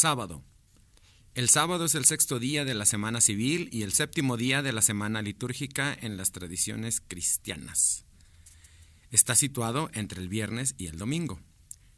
Sábado. 0.00 0.44
El 1.34 1.48
sábado 1.48 1.86
es 1.86 1.96
el 1.96 2.04
sexto 2.04 2.38
día 2.38 2.64
de 2.64 2.74
la 2.74 2.86
semana 2.86 3.20
civil 3.20 3.68
y 3.72 3.82
el 3.82 3.92
séptimo 3.92 4.36
día 4.36 4.62
de 4.62 4.72
la 4.72 4.80
semana 4.80 5.22
litúrgica 5.22 5.92
en 5.92 6.16
las 6.16 6.30
tradiciones 6.30 7.00
cristianas. 7.00 8.04
Está 9.10 9.34
situado 9.34 9.90
entre 9.94 10.22
el 10.22 10.28
viernes 10.28 10.76
y 10.78 10.86
el 10.86 10.98
domingo. 10.98 11.40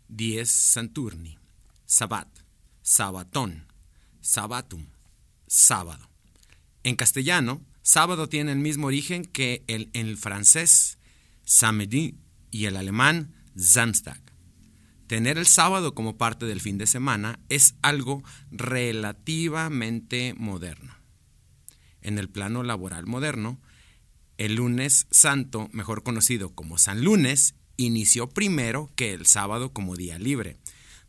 Dies 0.09 0.49
Santurni, 0.49 1.37
Sabbat, 1.85 2.27
Sabatón, 2.81 3.67
Sabatum, 4.23 4.87
sábado. 5.47 6.09
En 6.85 6.97
castellano, 6.97 7.61
sábado 7.83 8.31
tiene 8.31 8.53
el 8.53 8.61
mismo 8.61 8.87
origen 8.87 9.27
que 9.27 9.63
el, 9.67 9.91
en 9.93 10.07
el 10.07 10.17
francés, 10.17 10.97
samedi, 11.45 12.17
y 12.51 12.65
el 12.65 12.79
alemán, 12.79 13.35
Samstag. 13.59 14.30
Tener 15.11 15.39
el 15.39 15.47
sábado 15.47 15.93
como 15.93 16.17
parte 16.17 16.47
del 16.47 16.61
fin 16.61 16.79
de 16.79 16.87
semana 16.87 17.41
es 17.49 17.75
algo 17.83 18.23
relativamente 18.53 20.35
moderno. 20.39 20.95
En 22.01 22.17
el 22.17 22.29
plano 22.29 22.63
laboral 22.63 23.09
moderno, 23.09 23.61
el 24.39 24.55
lunes 24.55 25.09
santo, 25.11 25.69
mejor 25.73 26.05
conocido 26.05 26.55
como 26.55 26.79
San 26.79 27.03
Lunes, 27.03 27.57
inició 27.77 28.29
primero 28.29 28.89
que 28.95 29.13
el 29.13 29.27
sábado 29.27 29.73
como 29.73 29.97
día 29.97 30.17
libre. 30.17 30.59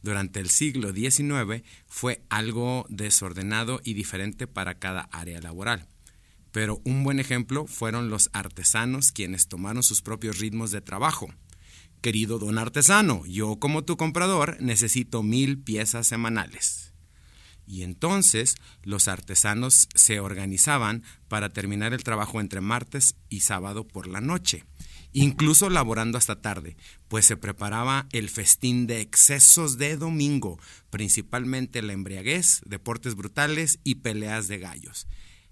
Durante 0.01 0.39
el 0.39 0.49
siglo 0.49 0.93
XIX 0.93 1.61
fue 1.85 2.23
algo 2.29 2.87
desordenado 2.89 3.81
y 3.83 3.93
diferente 3.93 4.47
para 4.47 4.79
cada 4.79 5.09
área 5.11 5.39
laboral. 5.41 5.87
Pero 6.51 6.81
un 6.85 7.03
buen 7.03 7.19
ejemplo 7.19 7.67
fueron 7.67 8.09
los 8.09 8.31
artesanos 8.33 9.11
quienes 9.11 9.47
tomaron 9.47 9.83
sus 9.83 10.01
propios 10.01 10.39
ritmos 10.39 10.71
de 10.71 10.81
trabajo. 10.81 11.31
Querido 12.01 12.39
don 12.39 12.57
artesano, 12.57 13.23
yo 13.27 13.57
como 13.57 13.83
tu 13.83 13.95
comprador 13.95 14.59
necesito 14.59 15.21
mil 15.21 15.59
piezas 15.59 16.07
semanales. 16.07 16.93
Y 17.67 17.83
entonces 17.83 18.55
los 18.81 19.07
artesanos 19.07 19.87
se 19.93 20.19
organizaban 20.19 21.03
para 21.27 21.49
terminar 21.49 21.93
el 21.93 22.03
trabajo 22.03 22.41
entre 22.41 22.59
martes 22.59 23.13
y 23.29 23.41
sábado 23.41 23.87
por 23.87 24.07
la 24.07 24.19
noche, 24.19 24.65
incluso 25.13 25.69
laborando 25.69 26.17
hasta 26.17 26.41
tarde, 26.41 26.75
pues 27.07 27.27
se 27.27 27.37
preparaba 27.37 28.07
el 28.11 28.31
festín 28.31 28.87
de 28.87 29.01
excesos 29.01 29.77
de 29.77 29.95
domingo, 29.95 30.59
principalmente 30.89 31.83
la 31.83 31.93
embriaguez, 31.93 32.61
deportes 32.65 33.13
brutales 33.13 33.79
y 33.83 33.95
peleas 33.95 34.47
de 34.47 34.57
gallos. 34.57 35.05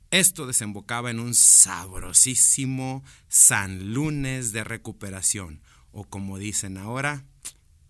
Esto 0.10 0.48
desembocaba 0.48 1.12
en 1.12 1.20
un 1.20 1.36
sabrosísimo 1.36 3.04
San 3.28 3.94
Lunes 3.94 4.52
de 4.52 4.64
recuperación, 4.64 5.62
o 5.92 6.04
como 6.04 6.38
dicen 6.38 6.78
ahora, 6.78 7.26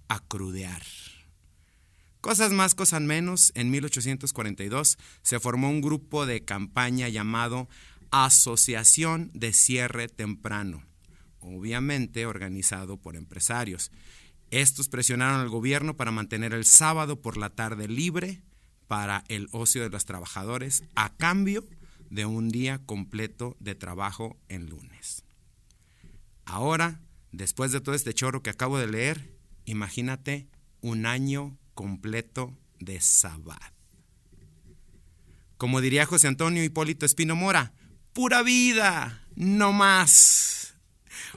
acrudear. 0.08 0.84
Cosas 2.22 2.52
más, 2.52 2.76
cosas 2.76 3.02
menos, 3.02 3.52
en 3.56 3.72
1842 3.72 4.98
se 5.22 5.40
formó 5.40 5.70
un 5.70 5.82
grupo 5.82 6.26
de 6.26 6.44
campaña 6.44 7.08
llamado 7.08 7.70
Asociación 8.12 9.32
de 9.34 9.54
Cierre 9.54 10.10
Temprano, 10.10 10.84
obviamente 11.40 12.26
organizado 12.26 12.98
por 12.98 13.16
empresarios. 13.16 13.92
Estos 14.52 14.90
presionaron 14.90 15.40
al 15.40 15.50
gobierno 15.50 15.96
para 15.96 16.12
mantener 16.12 16.54
el 16.54 16.66
sábado 16.66 17.22
por 17.22 17.38
la 17.38 17.52
tarde 17.52 17.88
libre 17.88 18.42
para 18.88 19.24
el 19.28 19.48
ocio 19.52 19.84
de 19.84 19.90
los 19.90 20.06
trabajadores 20.06 20.84
a 20.96 21.16
cambio 21.16 21.64
de 22.10 22.26
un 22.26 22.50
día 22.50 22.80
completo 22.86 23.56
de 23.60 23.76
trabajo 23.76 24.36
en 24.50 24.70
lunes. 24.70 25.24
Ahora 26.46 27.00
después 27.32 27.72
de 27.72 27.82
todo 27.82 27.96
este 27.96 28.14
chorro 28.14 28.42
que 28.44 28.50
acabo 28.50 28.78
de 28.78 28.88
leer, 28.88 29.34
imagínate 29.66 30.48
un 30.82 31.06
año 31.06 31.58
completo 31.74 32.58
de 32.80 33.02
sabbat. 33.02 33.74
Como 35.58 35.82
diría 35.82 36.06
José 36.06 36.28
Antonio 36.28 36.64
Hipólito 36.64 37.06
Espino 37.06 37.36
Mora, 37.36 37.74
pura 38.14 38.44
vida, 38.44 39.28
no 39.36 39.74
más. 39.74 40.76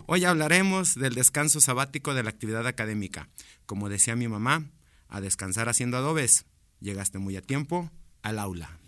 Hoy 0.07 0.25
hablaremos 0.25 0.95
del 0.95 1.15
descanso 1.15 1.61
sabático 1.61 2.15
de 2.15 2.23
la 2.23 2.31
actividad 2.31 2.67
académica. 2.67 3.29
Como 3.67 3.89
decía 3.89 4.17
mi 4.17 4.29
mamá, 4.29 4.71
a 5.09 5.21
descansar 5.21 5.69
haciendo 5.69 5.97
adobes. 5.97 6.47
Llegaste 6.81 7.19
muy 7.19 7.37
a 7.37 7.43
tiempo 7.43 7.91
al 8.23 8.39
aula. 8.39 8.82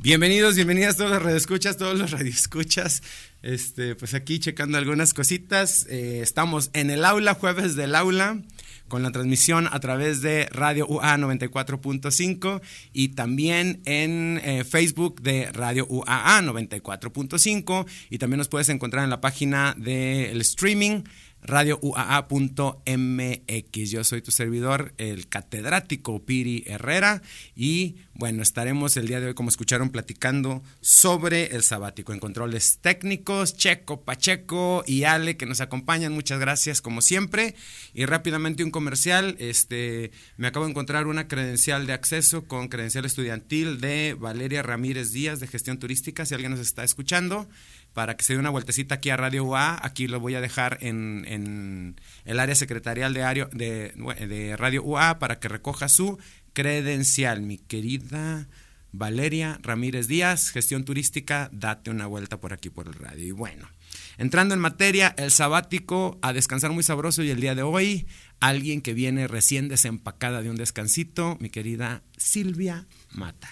Bienvenidos, 0.00 0.54
bienvenidas 0.54 0.96
todos 0.96 1.10
los 1.10 1.20
radioescuchas, 1.20 1.76
todos 1.76 1.98
los 1.98 2.12
radioescuchas. 2.12 3.02
Este, 3.42 3.96
pues 3.96 4.14
aquí 4.14 4.38
checando 4.38 4.78
algunas 4.78 5.12
cositas. 5.12 5.88
Eh, 5.90 6.20
estamos 6.22 6.70
en 6.72 6.90
el 6.90 7.04
aula, 7.04 7.34
jueves 7.34 7.74
del 7.74 7.96
aula, 7.96 8.40
con 8.86 9.02
la 9.02 9.10
transmisión 9.10 9.68
a 9.68 9.80
través 9.80 10.22
de 10.22 10.48
Radio 10.52 10.86
UA 10.86 11.16
94.5 11.16 12.60
y 12.92 13.08
también 13.08 13.82
en 13.86 14.40
eh, 14.44 14.62
Facebook 14.62 15.20
de 15.20 15.50
Radio 15.50 15.84
UAA 15.88 16.42
94.5 16.42 17.84
y 18.08 18.18
también 18.18 18.38
nos 18.38 18.48
puedes 18.48 18.68
encontrar 18.68 19.02
en 19.02 19.10
la 19.10 19.20
página 19.20 19.74
del 19.76 20.40
streaming 20.42 21.02
radiouaa.mx. 21.42 23.90
Yo 23.90 24.04
soy 24.04 24.22
tu 24.22 24.30
servidor, 24.30 24.94
el 24.98 25.28
catedrático 25.28 26.24
Piri 26.24 26.64
Herrera, 26.66 27.22
y 27.54 27.96
bueno, 28.14 28.42
estaremos 28.42 28.96
el 28.96 29.06
día 29.06 29.20
de 29.20 29.28
hoy, 29.28 29.34
como 29.34 29.48
escucharon, 29.48 29.90
platicando 29.90 30.62
sobre 30.80 31.54
el 31.54 31.62
sabático 31.62 32.12
en 32.12 32.18
controles 32.18 32.78
técnicos. 32.80 33.56
Checo, 33.56 34.00
Pacheco 34.00 34.82
y 34.86 35.04
Ale 35.04 35.36
que 35.36 35.46
nos 35.46 35.60
acompañan, 35.60 36.12
muchas 36.12 36.40
gracias 36.40 36.82
como 36.82 37.00
siempre. 37.00 37.54
Y 37.94 38.06
rápidamente 38.06 38.64
un 38.64 38.72
comercial, 38.72 39.36
este, 39.38 40.10
me 40.36 40.48
acabo 40.48 40.64
de 40.64 40.72
encontrar 40.72 41.06
una 41.06 41.28
credencial 41.28 41.86
de 41.86 41.92
acceso 41.92 42.44
con 42.44 42.68
credencial 42.68 43.04
estudiantil 43.04 43.80
de 43.80 44.16
Valeria 44.18 44.62
Ramírez 44.62 45.12
Díaz 45.12 45.38
de 45.38 45.46
Gestión 45.46 45.78
Turística, 45.78 46.26
si 46.26 46.34
alguien 46.34 46.50
nos 46.50 46.60
está 46.60 46.82
escuchando 46.82 47.48
para 47.92 48.16
que 48.16 48.24
se 48.24 48.34
dé 48.34 48.38
una 48.38 48.50
vueltecita 48.50 48.96
aquí 48.96 49.10
a 49.10 49.16
Radio 49.16 49.44
UA. 49.44 49.80
Aquí 49.82 50.06
lo 50.06 50.20
voy 50.20 50.34
a 50.34 50.40
dejar 50.40 50.78
en, 50.80 51.96
el 52.24 52.40
área 52.40 52.54
secretarial 52.54 53.14
de, 53.14 53.48
de, 53.52 54.26
de 54.26 54.56
Radio 54.56 54.82
UA 54.82 55.18
para 55.18 55.38
que 55.38 55.48
recoja 55.48 55.88
su 55.88 56.18
credencial. 56.52 57.42
Mi 57.42 57.58
querida 57.58 58.48
Valeria 58.92 59.58
Ramírez 59.62 60.08
Díaz, 60.08 60.50
gestión 60.50 60.84
turística, 60.84 61.50
date 61.52 61.90
una 61.90 62.06
vuelta 62.06 62.40
por 62.40 62.52
aquí 62.52 62.70
por 62.70 62.86
el 62.86 62.94
radio. 62.94 63.26
Y 63.26 63.30
bueno, 63.32 63.68
entrando 64.16 64.54
en 64.54 64.60
materia, 64.60 65.14
el 65.18 65.30
sabático 65.30 66.18
a 66.22 66.32
descansar 66.32 66.72
muy 66.72 66.82
sabroso 66.82 67.22
y 67.22 67.30
el 67.30 67.40
día 67.40 67.54
de 67.54 67.62
hoy, 67.62 68.06
alguien 68.40 68.80
que 68.80 68.94
viene 68.94 69.28
recién 69.28 69.68
desempacada 69.68 70.42
de 70.42 70.50
un 70.50 70.56
descansito, 70.56 71.36
mi 71.40 71.50
querida 71.50 72.02
Silvia 72.16 72.86
Mata. 73.10 73.50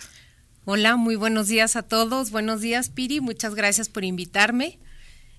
Hola, 0.69 0.97
muy 0.97 1.15
buenos 1.15 1.47
días 1.47 1.77
a 1.77 1.85
todos. 1.85 2.33
Buenos 2.33 2.61
días, 2.61 2.91
Piri. 2.91 3.21
Muchas 3.21 3.55
gracias 3.55 3.89
por 3.89 4.03
invitarme. 4.03 4.81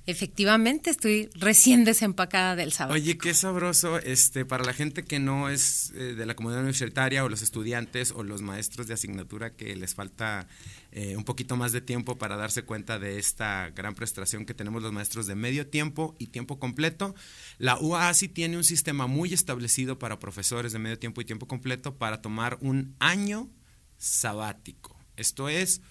Efectivamente, 0.06 0.90
estoy 0.90 1.30
recién 1.34 1.84
desempacada 1.84 2.56
del 2.56 2.72
sábado. 2.72 2.94
Oye, 2.94 3.18
qué 3.18 3.34
sabroso, 3.34 4.00
este, 4.00 4.46
para 4.46 4.64
la 4.64 4.72
gente 4.72 5.04
que 5.04 5.20
no 5.20 5.50
es 5.50 5.92
eh, 5.98 6.16
de 6.16 6.26
la 6.26 6.34
comunidad 6.34 6.62
universitaria 6.62 7.26
o 7.26 7.30
los 7.30 7.42
estudiantes 7.42 8.14
o 8.16 8.24
los 8.24 8.42
maestros 8.42 8.88
de 8.88 8.94
asignatura 8.94 9.54
que 9.54 9.76
les 9.76 9.96
falta 9.96 10.48
eh, 10.94 11.18
un 11.18 11.26
poquito 11.26 11.58
más 11.58 11.74
de 11.74 11.82
tiempo 11.82 12.18
para 12.18 12.38
darse 12.38 12.64
cuenta 12.64 12.98
de 12.98 13.20
esta 13.20 13.70
gran 13.72 13.96
prestación 13.96 14.46
que 14.46 14.54
tenemos 14.54 14.82
los 14.82 14.94
maestros 14.94 15.28
de 15.28 15.36
medio 15.36 15.68
tiempo 15.68 16.16
y 16.20 16.28
tiempo 16.28 16.58
completo. 16.58 17.16
La 17.58 17.78
UASI 17.78 18.30
tiene 18.30 18.56
un 18.56 18.64
sistema 18.64 19.08
muy 19.08 19.34
establecido 19.34 20.00
para 20.00 20.20
profesores 20.20 20.72
de 20.72 20.80
medio 20.80 20.98
tiempo 20.98 21.20
y 21.20 21.26
tiempo 21.26 21.50
completo 21.50 21.98
para 21.98 22.22
tomar 22.22 22.58
un 22.62 22.96
año 23.00 23.50
sabático. 23.98 24.97
Esto 25.18 25.50
es 25.50 25.82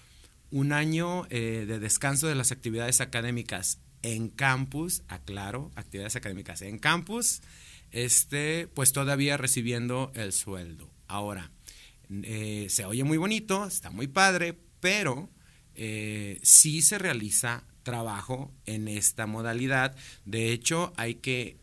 un 0.49 0.71
año 0.71 1.27
eh, 1.29 1.65
de 1.67 1.79
descanso 1.79 2.27
de 2.27 2.35
las 2.35 2.51
actividades 2.51 3.01
académicas 3.01 3.79
en 4.01 4.29
campus, 4.29 5.03
aclaro, 5.07 5.71
actividades 5.75 6.15
académicas 6.15 6.61
en 6.61 6.79
campus, 6.79 7.41
este, 7.91 8.67
pues 8.73 8.93
todavía 8.93 9.37
recibiendo 9.37 10.11
el 10.15 10.31
sueldo. 10.31 10.89
Ahora, 11.07 11.51
eh, 12.09 12.67
se 12.69 12.85
oye 12.85 13.03
muy 13.03 13.17
bonito, 13.17 13.65
está 13.65 13.89
muy 13.89 14.07
padre, 14.07 14.57
pero 14.79 15.29
eh, 15.75 16.39
sí 16.41 16.81
se 16.81 16.97
realiza 16.97 17.65
trabajo 17.83 18.53
en 18.65 18.87
esta 18.87 19.27
modalidad. 19.27 19.95
De 20.25 20.51
hecho, 20.51 20.93
hay 20.97 21.15
que, 21.15 21.57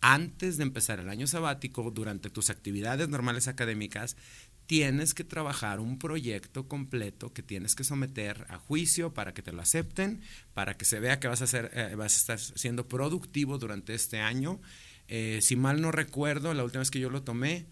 antes 0.00 0.56
de 0.56 0.62
empezar 0.62 1.00
el 1.00 1.08
año 1.08 1.26
sabático, 1.26 1.90
durante 1.90 2.30
tus 2.30 2.50
actividades 2.50 3.08
normales 3.08 3.48
académicas, 3.48 4.16
tienes 4.66 5.14
que 5.14 5.24
trabajar 5.24 5.80
un 5.80 5.98
proyecto 5.98 6.68
completo 6.68 7.32
que 7.32 7.42
tienes 7.42 7.74
que 7.74 7.84
someter 7.84 8.46
a 8.48 8.58
juicio 8.58 9.12
para 9.12 9.34
que 9.34 9.42
te 9.42 9.52
lo 9.52 9.62
acepten, 9.62 10.20
para 10.54 10.76
que 10.76 10.84
se 10.84 11.00
vea 11.00 11.20
que 11.20 11.28
vas 11.28 11.42
a, 11.42 11.46
ser, 11.46 11.70
eh, 11.74 11.94
vas 11.96 12.14
a 12.14 12.16
estar 12.16 12.38
siendo 12.38 12.88
productivo 12.88 13.58
durante 13.58 13.94
este 13.94 14.20
año. 14.20 14.60
Eh, 15.08 15.40
si 15.42 15.56
mal 15.56 15.80
no 15.80 15.92
recuerdo, 15.92 16.54
la 16.54 16.64
última 16.64 16.80
vez 16.80 16.90
que 16.90 17.00
yo 17.00 17.10
lo 17.10 17.22
tomé, 17.22 17.66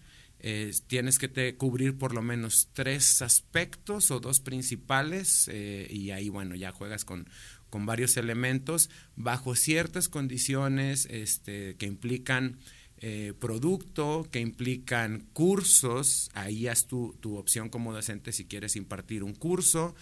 tienes 0.87 1.19
que 1.19 1.29
te 1.29 1.55
cubrir 1.55 1.97
por 1.97 2.13
lo 2.13 2.21
menos 2.21 2.67
tres 2.73 3.21
aspectos 3.21 4.11
o 4.11 4.19
dos 4.19 4.41
principales 4.41 5.49
eh, 5.51 5.87
y 5.89 6.11
ahí, 6.11 6.27
bueno, 6.27 6.55
ya 6.55 6.73
juegas 6.73 7.05
con, 7.05 7.29
con 7.69 7.85
varios 7.85 8.17
elementos 8.17 8.89
bajo 9.15 9.55
ciertas 9.55 10.09
condiciones 10.09 11.07
este, 11.09 11.75
que 11.77 11.85
implican 11.85 12.59
eh, 13.05 13.33
producto, 13.37 14.25
que 14.31 14.39
implican 14.39 15.27
cursos, 15.33 16.31
ahí 16.33 16.67
es 16.69 16.87
tu, 16.87 17.17
tu 17.19 17.35
opción 17.35 17.67
como 17.67 17.91
docente 17.91 18.31
si 18.31 18.45
quieres 18.45 18.77
impartir 18.77 19.25
un 19.25 19.33
curso, 19.33 19.93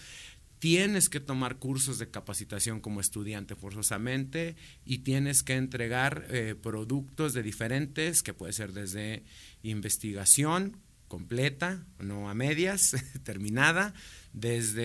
tienes 0.60 1.08
que 1.08 1.18
tomar 1.18 1.56
cursos 1.56 1.98
de 1.98 2.12
capacitación 2.12 2.78
como 2.80 3.00
estudiante 3.00 3.56
forzosamente 3.56 4.54
y 4.84 4.98
tienes 4.98 5.42
que 5.42 5.56
entregar 5.56 6.28
eh, 6.30 6.54
productos 6.54 7.34
de 7.34 7.42
diferentes, 7.42 8.22
que 8.22 8.34
puede 8.34 8.52
ser 8.52 8.72
desde 8.72 9.24
investigación 9.64 10.76
completa, 11.12 11.84
no 11.98 12.30
a 12.30 12.34
medias, 12.34 12.96
terminada, 13.22 13.92
desde 14.32 14.80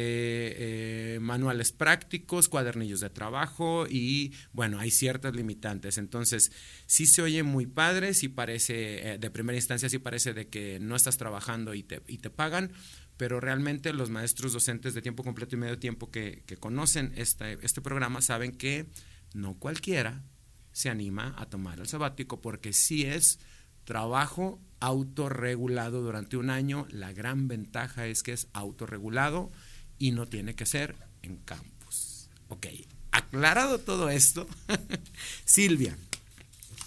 eh, 1.16 1.20
manuales 1.22 1.72
prácticos, 1.72 2.50
cuadernillos 2.50 3.00
de 3.00 3.10
trabajo 3.10 3.88
y 3.90 4.34
bueno, 4.52 4.78
hay 4.78 4.92
ciertas 4.92 5.34
limitantes. 5.34 5.98
Entonces, 5.98 6.52
sí 6.86 7.06
se 7.06 7.22
oye 7.22 7.44
muy 7.44 7.66
padre, 7.66 8.14
sí 8.14 8.28
parece, 8.28 9.14
eh, 9.14 9.18
de 9.18 9.30
primera 9.32 9.56
instancia 9.56 9.88
sí 9.88 10.00
parece 10.00 10.34
de 10.34 10.50
que 10.50 10.80
no 10.82 10.98
estás 10.98 11.16
trabajando 11.16 11.74
y 11.74 11.84
te, 11.84 12.02
y 12.10 12.18
te 12.18 12.30
pagan, 12.30 12.74
pero 13.16 13.40
realmente 13.40 13.94
los 13.94 14.10
maestros 14.10 14.52
docentes 14.52 14.94
de 14.94 15.02
tiempo 15.02 15.24
completo 15.24 15.56
y 15.56 15.60
medio 15.60 15.80
tiempo 15.80 16.12
que, 16.12 16.44
que 16.46 16.58
conocen 16.58 17.14
este, 17.16 17.58
este 17.62 17.80
programa 17.80 18.22
saben 18.22 18.52
que 18.52 18.88
no 19.34 19.58
cualquiera 19.58 20.26
se 20.74 20.90
anima 20.90 21.34
a 21.38 21.46
tomar 21.46 21.80
el 21.80 21.88
sabático 21.88 22.42
porque 22.42 22.74
sí 22.74 23.06
es 23.06 23.40
trabajo 23.88 24.60
autorregulado 24.81 26.01
durante 26.01 26.38
un 26.38 26.50
año. 26.50 26.86
La 26.92 27.13
gran 27.13 27.48
ventaja 27.48 28.06
es 28.06 28.22
que 28.22 28.34
es 28.34 28.48
autorregulado 28.54 29.50
y 29.98 30.12
no 30.12 30.28
tiene 30.28 30.56
que 30.56 30.66
ser 30.66 30.95
en 31.24 31.38
campus. 31.38 32.30
Ok, 32.50 32.68
aclarado 33.12 33.80
todo 33.80 34.10
esto, 34.10 34.45
Silvia. 35.45 35.98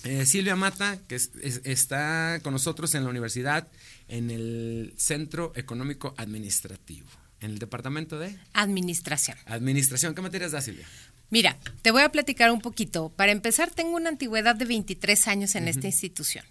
Eh, 0.04 0.26
Silvia 0.26 0.56
Mata, 0.56 0.98
que 1.08 1.16
está 1.16 2.40
con 2.42 2.52
nosotros 2.52 2.94
en 2.94 3.04
la 3.04 3.10
universidad, 3.10 3.66
en 4.08 4.30
el 4.30 4.94
Centro 4.96 5.52
Económico 5.56 6.14
Administrativo, 6.18 7.08
en 7.40 7.52
el 7.52 7.58
departamento 7.58 8.18
de... 8.18 8.38
Administración. 8.52 9.38
Administración, 9.46 10.14
¿qué 10.14 10.22
materias 10.22 10.52
da 10.52 10.60
Silvia? 10.60 10.86
Mira, 11.30 11.58
te 11.82 11.92
voy 11.92 12.02
a 12.02 12.10
platicar 12.10 12.50
un 12.50 12.60
poquito. 12.60 13.10
Para 13.10 13.32
empezar, 13.32 13.70
tengo 13.70 13.96
una 13.96 14.10
antigüedad 14.10 14.54
de 14.54 14.64
23 14.66 15.28
años 15.28 15.54
en 15.54 15.68
esta 15.68 15.86
institución. 15.86 16.44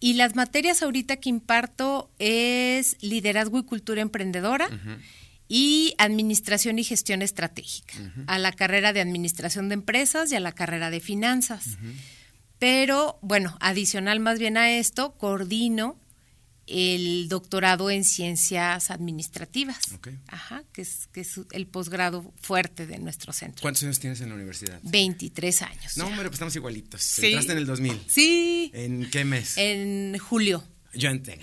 Y 0.00 0.14
las 0.14 0.34
materias 0.34 0.82
ahorita 0.82 1.16
que 1.16 1.28
imparto 1.28 2.10
es 2.18 2.96
liderazgo 3.02 3.58
y 3.58 3.64
cultura 3.64 4.00
emprendedora 4.00 4.68
y 5.46 5.94
administración 5.98 6.78
y 6.78 6.84
gestión 6.84 7.22
estratégica, 7.22 7.94
a 8.26 8.38
la 8.38 8.52
carrera 8.52 8.92
de 8.92 9.00
administración 9.00 9.68
de 9.68 9.74
empresas 9.74 10.32
y 10.32 10.36
a 10.36 10.40
la 10.40 10.52
carrera 10.52 10.90
de 10.90 11.00
finanzas. 11.00 11.76
Pero 12.58 13.18
bueno, 13.20 13.56
adicional 13.60 14.20
más 14.20 14.38
bien 14.38 14.56
a 14.56 14.70
esto, 14.70 15.12
coordino 15.12 15.98
el 16.70 17.28
doctorado 17.28 17.90
en 17.90 18.04
ciencias 18.04 18.90
administrativas. 18.90 19.78
Ajá, 20.28 20.62
que 20.72 20.82
es, 20.82 21.08
que 21.12 21.20
es 21.20 21.40
el 21.50 21.66
posgrado 21.66 22.32
fuerte 22.40 22.86
de 22.86 22.98
nuestro 22.98 23.32
centro. 23.32 23.60
¿Cuántos 23.60 23.82
años 23.82 23.98
tienes 23.98 24.20
en 24.20 24.28
la 24.28 24.36
universidad? 24.36 24.80
23 24.84 25.62
años. 25.62 25.96
No, 25.96 26.06
hombre, 26.06 26.24
pues 26.24 26.34
estamos 26.34 26.54
igualitos. 26.56 27.02
Sí. 27.02 27.26
Entraste 27.26 27.52
en 27.52 27.58
el 27.58 27.66
2000. 27.66 28.00
Sí. 28.06 28.70
¿En 28.74 29.10
qué 29.10 29.24
mes? 29.24 29.56
En 29.58 30.16
julio. 30.18 30.64
Yo 30.92 31.10
entré, 31.10 31.38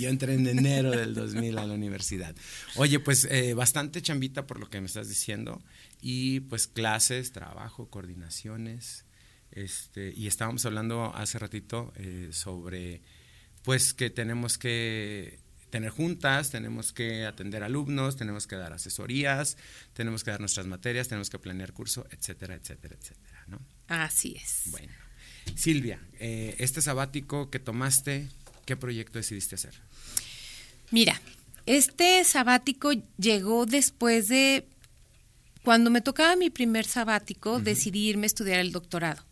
yo 0.00 0.10
entré 0.10 0.34
en 0.34 0.46
enero 0.46 0.90
del 0.90 1.14
2000 1.14 1.56
a 1.56 1.66
la 1.66 1.72
universidad. 1.72 2.34
Oye, 2.74 3.00
pues 3.00 3.26
eh, 3.30 3.54
bastante 3.54 4.02
chambita 4.02 4.46
por 4.46 4.60
lo 4.60 4.68
que 4.68 4.80
me 4.80 4.86
estás 4.86 5.08
diciendo. 5.08 5.62
Y 6.02 6.40
pues 6.40 6.66
clases, 6.66 7.32
trabajo, 7.32 7.88
coordinaciones. 7.88 9.06
Este, 9.50 10.12
y 10.14 10.26
estábamos 10.26 10.66
hablando 10.66 11.14
hace 11.14 11.38
ratito 11.38 11.92
eh, 11.96 12.28
sobre 12.32 13.00
pues 13.66 13.94
que 13.94 14.10
tenemos 14.10 14.58
que 14.58 15.40
tener 15.70 15.90
juntas, 15.90 16.50
tenemos 16.50 16.92
que 16.92 17.26
atender 17.26 17.64
alumnos, 17.64 18.14
tenemos 18.14 18.46
que 18.46 18.54
dar 18.54 18.72
asesorías, 18.72 19.56
tenemos 19.92 20.22
que 20.22 20.30
dar 20.30 20.38
nuestras 20.38 20.68
materias, 20.68 21.08
tenemos 21.08 21.30
que 21.30 21.40
planear 21.40 21.72
curso, 21.72 22.06
etcétera, 22.12 22.54
etcétera, 22.54 22.94
etcétera, 22.96 23.44
¿no? 23.48 23.58
Así 23.88 24.36
es. 24.40 24.70
Bueno, 24.70 24.92
Silvia, 25.56 25.98
eh, 26.20 26.54
este 26.60 26.80
sabático 26.80 27.50
que 27.50 27.58
tomaste, 27.58 28.28
¿qué 28.66 28.76
proyecto 28.76 29.18
decidiste 29.18 29.56
hacer? 29.56 29.74
Mira, 30.92 31.20
este 31.66 32.22
sabático 32.22 32.92
llegó 33.18 33.66
después 33.66 34.28
de, 34.28 34.68
cuando 35.64 35.90
me 35.90 36.02
tocaba 36.02 36.36
mi 36.36 36.50
primer 36.50 36.86
sabático, 36.86 37.58
decidí 37.58 38.10
irme 38.10 38.26
a 38.26 38.28
estudiar 38.28 38.60
el 38.60 38.70
doctorado. 38.70 39.24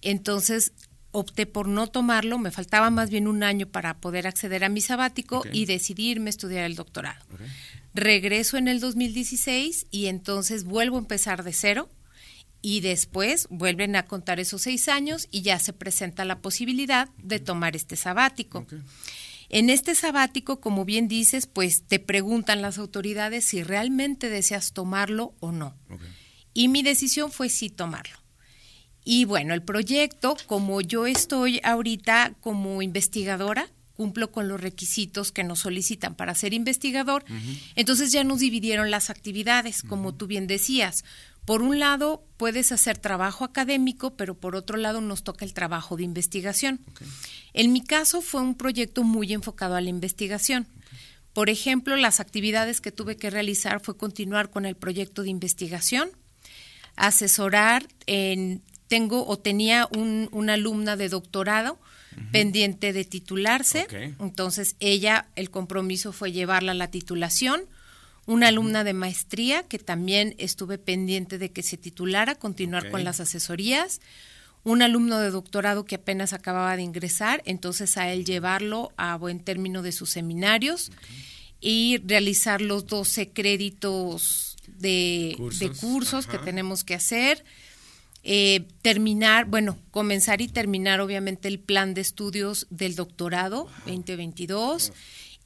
Entonces, 0.00 0.72
opté 1.12 1.46
por 1.46 1.68
no 1.68 1.86
tomarlo, 1.86 2.38
me 2.38 2.50
faltaba 2.50 2.90
más 2.90 3.10
bien 3.10 3.28
un 3.28 3.42
año 3.42 3.66
para 3.66 3.98
poder 3.98 4.26
acceder 4.26 4.64
a 4.64 4.68
mi 4.68 4.80
sabático 4.80 5.44
y 5.52 5.66
decidirme 5.66 6.30
estudiar 6.30 6.64
el 6.64 6.74
doctorado. 6.74 7.24
Regreso 7.94 8.56
en 8.56 8.68
el 8.68 8.80
2016 8.80 9.86
y 9.90 10.06
entonces 10.06 10.64
vuelvo 10.64 10.96
a 10.96 11.00
empezar 11.00 11.44
de 11.44 11.52
cero 11.52 11.90
y 12.62 12.80
después 12.80 13.46
vuelven 13.50 13.96
a 13.96 14.04
contar 14.06 14.40
esos 14.40 14.62
seis 14.62 14.88
años 14.88 15.28
y 15.30 15.42
ya 15.42 15.58
se 15.58 15.72
presenta 15.72 16.24
la 16.24 16.38
posibilidad 16.38 17.08
de 17.18 17.40
tomar 17.40 17.76
este 17.76 17.96
sabático. 17.96 18.66
En 19.50 19.68
este 19.68 19.94
sabático, 19.94 20.60
como 20.60 20.86
bien 20.86 21.08
dices, 21.08 21.46
pues 21.46 21.82
te 21.82 21.98
preguntan 21.98 22.62
las 22.62 22.78
autoridades 22.78 23.44
si 23.44 23.62
realmente 23.62 24.30
deseas 24.30 24.72
tomarlo 24.72 25.34
o 25.40 25.52
no. 25.52 25.76
Y 26.54 26.68
mi 26.68 26.82
decisión 26.82 27.30
fue 27.30 27.50
sí 27.50 27.68
tomarlo. 27.68 28.21
Y 29.04 29.24
bueno, 29.24 29.54
el 29.54 29.62
proyecto, 29.62 30.36
como 30.46 30.80
yo 30.80 31.06
estoy 31.06 31.60
ahorita 31.64 32.34
como 32.40 32.82
investigadora, 32.82 33.68
cumplo 33.94 34.32
con 34.32 34.48
los 34.48 34.60
requisitos 34.60 35.32
que 35.32 35.44
nos 35.44 35.60
solicitan 35.60 36.14
para 36.14 36.34
ser 36.34 36.54
investigador, 36.54 37.24
entonces 37.74 38.12
ya 38.12 38.24
nos 38.24 38.40
dividieron 38.40 38.90
las 38.90 39.10
actividades, 39.10 39.82
como 39.82 40.14
tú 40.14 40.26
bien 40.26 40.46
decías. 40.46 41.04
Por 41.44 41.62
un 41.62 41.80
lado, 41.80 42.24
puedes 42.36 42.70
hacer 42.70 42.98
trabajo 42.98 43.44
académico, 43.44 44.14
pero 44.14 44.34
por 44.34 44.54
otro 44.54 44.76
lado 44.76 45.00
nos 45.00 45.24
toca 45.24 45.44
el 45.44 45.52
trabajo 45.52 45.96
de 45.96 46.04
investigación. 46.04 46.80
En 47.52 47.72
mi 47.72 47.82
caso 47.82 48.22
fue 48.22 48.40
un 48.40 48.54
proyecto 48.54 49.02
muy 49.02 49.32
enfocado 49.32 49.74
a 49.74 49.80
la 49.80 49.90
investigación. 49.90 50.66
Por 51.32 51.50
ejemplo, 51.50 51.96
las 51.96 52.20
actividades 52.20 52.80
que 52.80 52.92
tuve 52.92 53.16
que 53.16 53.30
realizar 53.30 53.80
fue 53.80 53.96
continuar 53.96 54.50
con 54.50 54.66
el 54.66 54.76
proyecto 54.76 55.22
de 55.22 55.30
investigación, 55.30 56.10
asesorar 56.94 57.88
en 58.06 58.62
tengo 58.92 59.26
o 59.26 59.38
tenía 59.38 59.88
un, 59.96 60.28
una 60.32 60.52
alumna 60.52 60.98
de 60.98 61.08
doctorado 61.08 61.78
pendiente 62.30 62.92
de 62.92 63.06
titularse, 63.06 63.86
entonces 64.20 64.76
ella, 64.80 65.28
el 65.34 65.48
compromiso 65.48 66.12
fue 66.12 66.30
llevarla 66.30 66.72
a 66.72 66.74
la 66.74 66.90
titulación, 66.90 67.62
una 68.26 68.48
alumna 68.48 68.84
de 68.84 68.92
maestría 68.92 69.62
que 69.62 69.78
también 69.78 70.34
estuve 70.36 70.76
pendiente 70.76 71.38
de 71.38 71.50
que 71.50 71.62
se 71.62 71.78
titulara, 71.78 72.34
continuar 72.34 72.90
con 72.90 73.02
las 73.02 73.18
asesorías, 73.18 74.02
un 74.62 74.82
alumno 74.82 75.20
de 75.20 75.30
doctorado 75.30 75.86
que 75.86 75.94
apenas 75.94 76.34
acababa 76.34 76.76
de 76.76 76.82
ingresar, 76.82 77.40
entonces 77.46 77.96
a 77.96 78.12
él 78.12 78.26
llevarlo 78.26 78.92
a 78.98 79.16
buen 79.16 79.40
término 79.40 79.80
de 79.80 79.92
sus 79.92 80.10
seminarios 80.10 80.92
y 81.62 81.96
realizar 82.04 82.60
los 82.60 82.84
12 82.84 83.30
créditos 83.30 84.58
de 84.66 85.32
cursos, 85.38 85.60
de 85.60 85.70
cursos. 85.70 86.26
que 86.26 86.36
tenemos 86.36 86.84
que 86.84 86.94
hacer 86.94 87.42
eh, 88.24 88.68
terminar, 88.82 89.46
bueno, 89.46 89.78
comenzar 89.90 90.40
y 90.40 90.48
terminar 90.48 91.00
obviamente 91.00 91.48
el 91.48 91.58
plan 91.58 91.94
de 91.94 92.00
estudios 92.00 92.66
del 92.70 92.94
doctorado 92.94 93.68
2022 93.86 94.92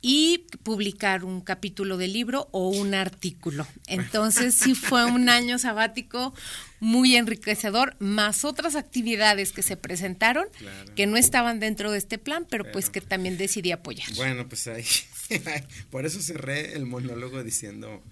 y 0.03 0.47
publicar 0.63 1.25
un 1.25 1.41
capítulo 1.41 1.97
de 1.97 2.07
libro 2.07 2.49
o 2.53 2.69
un 2.69 2.95
artículo. 2.95 3.67
Entonces 3.87 4.55
sí 4.55 4.75
fue 4.75 5.05
un 5.05 5.29
año 5.29 5.59
sabático 5.59 6.35
muy 6.79 7.17
enriquecedor, 7.17 7.97
más 7.99 8.45
otras 8.45 8.77
actividades 8.77 9.53
que 9.53 9.63
se 9.63 9.77
presentaron 9.77 10.47
que 10.95 11.07
no 11.07 11.17
estaban 11.17 11.61
dentro 11.61 11.91
de 11.91 11.99
este 11.99 12.19
plan, 12.19 12.47
pero, 12.49 12.71
pues 12.71 12.91
que 12.91 13.01
también 13.01 13.39
decidí 13.39 13.73
apoyar. 13.73 14.09
Bueno, 14.15 14.49
pues 14.49 14.69
ahí, 14.69 14.85
por 15.91 16.07
eso 16.07 16.21
cerré 16.21 16.75
el 16.75 16.87
monólogo 16.87 17.43
diciendo, 17.43 18.03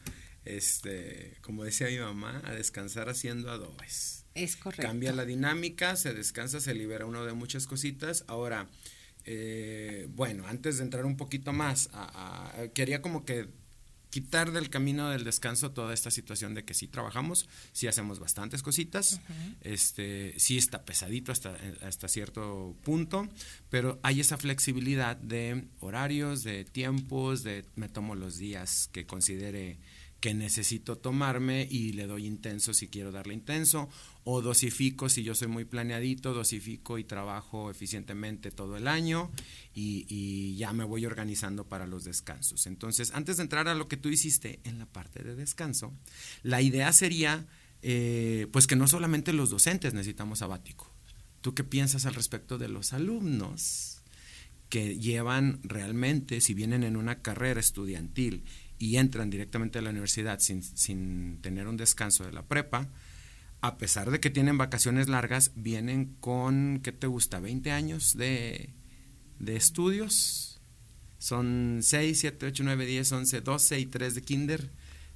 este, 0.45 1.37
como 1.43 1.65
decía 1.65 1.89
mi 1.89 1.99
mamá, 1.99 2.43
a 2.45 2.55
descansar 2.55 3.09
haciendo 3.09 3.51
adobes. 3.51 4.24
Es 4.35 4.57
correcto. 4.57 4.87
Cambia 4.87 5.13
la 5.13 5.25
dinámica, 5.25 5.97
se 5.97 6.13
descansa, 6.13 6.61
se 6.61 6.75
libera 6.75 7.07
uno 7.07 7.25
de 7.25 7.33
muchas 7.33 7.67
cositas. 7.67 8.25
Ahora, 8.27 8.69
eh, 9.25 10.09
bueno, 10.11 10.47
antes 10.47 10.79
de 10.79 10.85
entrar 10.85 11.07
un 11.07 11.17
poquito 11.17 11.53
más, 11.53 11.91
quería 12.75 13.01
como 13.01 13.25
que 13.25 13.49
quitar 14.15 14.53
del 14.53 14.71
camino 14.71 15.11
del 15.11 15.25
descanso 15.25 15.73
toda 15.73 15.93
esta 15.93 16.09
situación 16.09 16.55
de 16.55 16.65
que 16.65 16.73
sí 16.73 16.87
trabajamos, 16.87 17.49
sí 17.73 17.89
hacemos 17.89 18.21
bastantes 18.21 18.63
cositas, 18.63 19.21
este, 19.61 20.39
sí 20.39 20.57
está 20.57 20.85
pesadito 20.85 21.33
hasta, 21.33 21.57
hasta 21.83 22.07
cierto 22.07 22.77
punto, 22.85 23.29
pero 23.71 23.99
hay 24.05 24.21
esa 24.21 24.39
flexibilidad 24.39 25.17
de 25.17 25.65
horarios, 25.81 26.45
de 26.45 26.65
tiempos, 26.65 27.43
de 27.43 27.65
me 27.75 27.89
tomo 27.89 28.15
los 28.15 28.39
días 28.39 28.89
que 28.93 29.05
considere 29.05 29.79
que 30.25 30.33
necesito 30.33 30.97
tomarme 30.97 31.69
y 31.71 31.93
le 31.93 32.07
doy 32.07 32.25
intenso 32.25 32.73
si 32.73 32.89
quiero 32.89 33.13
darle 33.13 33.35
intenso 33.35 33.91
o 34.25 34.41
dosifico 34.41 35.11
si 35.11 35.23
yo 35.23 35.35
soy 35.35 35.49
muy 35.49 35.67
planeadito, 35.67 36.33
dosifico 36.33 36.97
y 36.97 37.05
trabajo 37.05 37.71
eficientemente 37.71 38.51
todo 38.51 38.79
el 38.79 38.89
año 38.89 39.31
y, 39.75 40.57
ya 40.57 40.73
me 40.73 40.85
voy 40.85 41.05
organizando 41.05 41.69
para 41.69 41.87
los 41.87 42.05
descansos. 42.05 42.67
Entonces, 42.67 43.13
antes 43.13 43.37
de 43.37 43.43
entrar 43.43 43.69
a 43.69 43.75
lo 43.75 43.87
que 43.87 43.99
tú 43.99 44.09
hiciste 44.09 44.61
en 44.65 44.79
la 44.79 44.87
parte 44.87 45.23
de 45.23 45.35
descanso, 45.35 45.93
la 46.43 46.63
idea 46.63 46.91
sería 46.95 47.45
eh, 47.83 48.47
pues 48.51 48.67
que 48.67 48.77
no 48.77 48.87
solamente 48.87 49.35
los 49.35 49.51
docentes 49.51 49.93
necesitamos 49.93 50.39
sabático. 50.39 50.91
¿Tú 51.43 51.53
qué 51.53 51.65
piensas 51.65 52.07
al 52.07 52.15
respecto 52.15 52.57
de 52.57 52.69
los 52.69 52.95
alumnos 52.95 54.01
que 54.71 54.99
llevan 54.99 55.61
realmente, 55.63 56.41
si 56.41 56.55
vienen 56.55 56.83
en 56.83 56.97
una 56.97 57.21
carrera 57.21 57.61
estudiantil 57.61 58.43
y 58.79 58.97
entran 58.97 59.31
directamente 59.31 59.79
a 59.79 59.83
la 59.83 59.91
universidad 59.91 60.41
sin, 60.41 60.63
sin 60.63 61.41
tener 61.41 61.69
un 61.69 61.77
descanso 61.77 62.25
de 62.25 62.33
la 62.33 62.47
prepa, 62.47 62.89
a 63.61 63.79
pesar 63.79 64.11
de 64.11 64.21
que 64.21 64.31
tienen 64.31 64.59
vacaciones 64.59 65.09
largas, 65.09 65.53
vienen 65.55 66.17
con, 66.21 66.81
¿qué 66.83 66.93
te 66.93 67.07
gusta? 67.07 67.41
20 67.41 67.71
años 67.71 68.15
de, 68.17 68.75
de 69.39 69.57
estudios. 69.57 70.61
Son 71.19 71.79
6, 71.81 72.21
7, 72.21 72.47
8, 72.47 72.63
9, 72.63 72.85
10, 72.85 73.13
11, 73.13 73.41
12 73.41 73.81
y 73.81 73.87
3 73.87 74.15
de 74.15 74.23
kinder. 74.23 74.71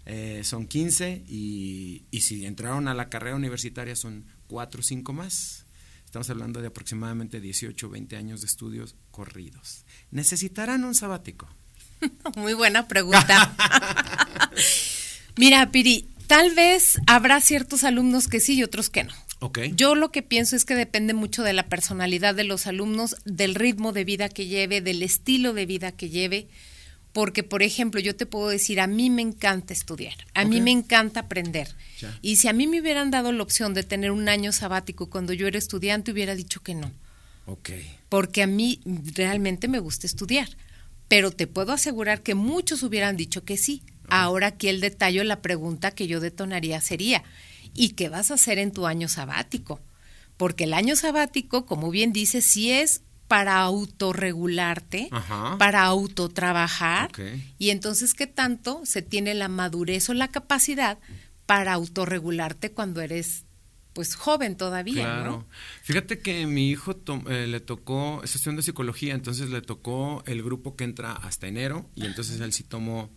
Eh, 0.07 0.41
son 0.45 0.67
15 0.67 1.25
y, 1.29 2.07
y, 2.11 2.23
si 2.23 2.47
entraron 2.47 2.89
a 2.89 2.95
la 2.95 3.11
carrera 3.11 3.37
universitaria 3.37 3.95
son 3.95 4.25
4 4.47 4.81
o 4.81 4.83
5 4.83 5.13
más. 5.13 5.67
Estamos 6.07 6.31
hablando 6.31 6.63
de 6.63 6.69
aproximadamente 6.69 7.43
18 7.43 7.87
o 7.87 7.91
20 7.91 8.17
años 8.17 8.41
de 8.41 8.47
estudios 8.47 8.97
corridos. 9.11 9.85
¿Necesitarán 10.11 10.85
un 10.85 10.95
sabático? 10.95 11.47
Muy 12.37 12.55
buena 12.55 12.89
pregunta. 12.89 13.55
Mira, 15.37 15.71
Piri, 15.71 16.09
tal 16.27 16.55
vez 16.55 16.99
habrá 17.07 17.41
ciertos 17.41 17.85
alumnos 17.85 18.29
que 18.29 18.41
sí 18.41 18.55
y 18.55 18.63
otros 18.63 18.91
que 18.91 19.05
no. 19.05 19.15
Okay. 19.41 19.73
Yo 19.77 19.95
lo 19.95 20.11
que 20.11 20.23
pienso 20.23 20.57
es 20.57 20.65
que 20.65 20.75
depende 20.75 21.15
mucho 21.15 21.45
de 21.45 21.53
la 21.53 21.69
personalidad 21.69 22.35
de 22.35 22.43
los 22.43 22.67
alumnos, 22.67 23.17
del 23.25 23.55
ritmo 23.55 23.93
de 23.93 24.05
vida 24.05 24.29
que 24.29 24.47
lleve, 24.47 24.81
del 24.81 25.03
estilo 25.03 25.53
de 25.53 25.67
vida 25.67 25.93
que 25.93 26.11
lleve. 26.11 26.49
Porque, 27.13 27.43
por 27.43 27.63
ejemplo, 27.63 28.01
yo 28.01 28.15
te 28.17 28.27
puedo 28.27 28.49
decir, 28.49 28.81
a 28.81 28.87
mí 28.87 29.11
me 29.11 29.23
encanta 29.23 29.73
estudiar, 29.73 30.15
a 30.35 30.45
mí 30.45 30.61
me 30.61 30.71
encanta 30.71 31.21
aprender. 31.21 31.69
Y 32.21 32.37
si 32.37 32.49
a 32.49 32.53
mí 32.53 32.67
me 32.67 32.81
hubieran 32.81 33.11
dado 33.11 33.33
la 33.33 33.43
opción 33.43 33.75
de 33.75 33.83
tener 33.83 34.11
un 34.11 34.29
año 34.29 34.53
sabático 34.53 35.09
cuando 35.09 35.33
yo 35.33 35.47
era 35.47 35.59
estudiante, 35.59 36.13
hubiera 36.13 36.35
dicho 36.35 36.61
que 36.63 36.75
no. 36.75 36.93
Okay. 37.47 37.91
Porque 38.09 38.43
a 38.43 38.47
mí 38.47 38.81
realmente 39.15 39.69
me 39.69 39.79
gusta 39.79 40.07
estudiar 40.07 40.49
pero 41.09 41.31
te 41.31 41.47
puedo 41.47 41.73
asegurar 41.73 42.23
que 42.23 42.35
muchos 42.35 42.83
hubieran 42.83 43.17
dicho 43.17 43.45
que 43.45 43.57
sí. 43.57 43.83
Ahora 44.09 44.49
aquí 44.49 44.69
el 44.69 44.81
detalle, 44.81 45.25
la 45.25 45.43
pregunta 45.43 45.91
que 45.91 46.07
yo 46.07 46.21
detonaría 46.21 46.81
sería, 46.81 47.25
¿y 47.75 47.91
qué 47.91 48.09
vas 48.09 48.31
a 48.31 48.35
hacer 48.35 48.59
en 48.59 48.73
tu 48.73 48.87
año 48.87 49.09
sabático? 49.09 49.81
Porque 50.37 50.65
el 50.65 50.75
año 50.75 50.97
sabático, 50.97 51.67
como 51.67 51.91
bien 51.91 52.13
dices, 52.13 52.45
sí 52.45 52.71
es 52.71 53.03
para 53.27 53.59
autorregularte, 53.59 55.11
para 55.59 55.83
autotrabajar, 55.83 57.11
y 57.59 57.71
entonces, 57.71 58.15
¿qué 58.15 58.27
tanto 58.27 58.81
se 58.85 59.03
tiene 59.03 59.35
la 59.35 59.49
madurez 59.49 60.09
o 60.09 60.15
la 60.15 60.29
capacidad 60.29 60.99
para 61.45 61.75
autorregularte 61.75 62.73
cuando 62.73 63.03
eres 63.03 63.45
pues 63.99 64.15
joven 64.15 64.57
todavía. 64.57 65.03
Claro. 65.03 65.45
Fíjate 65.83 66.21
que 66.21 66.47
mi 66.47 66.71
hijo 66.71 66.97
eh, 67.29 67.49
le 67.49 67.59
tocó, 67.59 68.23
es 68.23 68.45
de 68.45 68.63
psicología, 68.63 69.13
entonces 69.13 69.51
le 69.51 69.61
tocó 69.61 70.23
el 70.27 70.41
grupo 70.41 70.77
que 70.77 70.85
entra 70.85 71.15
hasta 71.15 71.49
enero 71.49 71.91
y 71.97 72.07
entonces 72.07 72.41
él 72.41 72.53
sí 72.53 72.63
tomó 72.63 73.11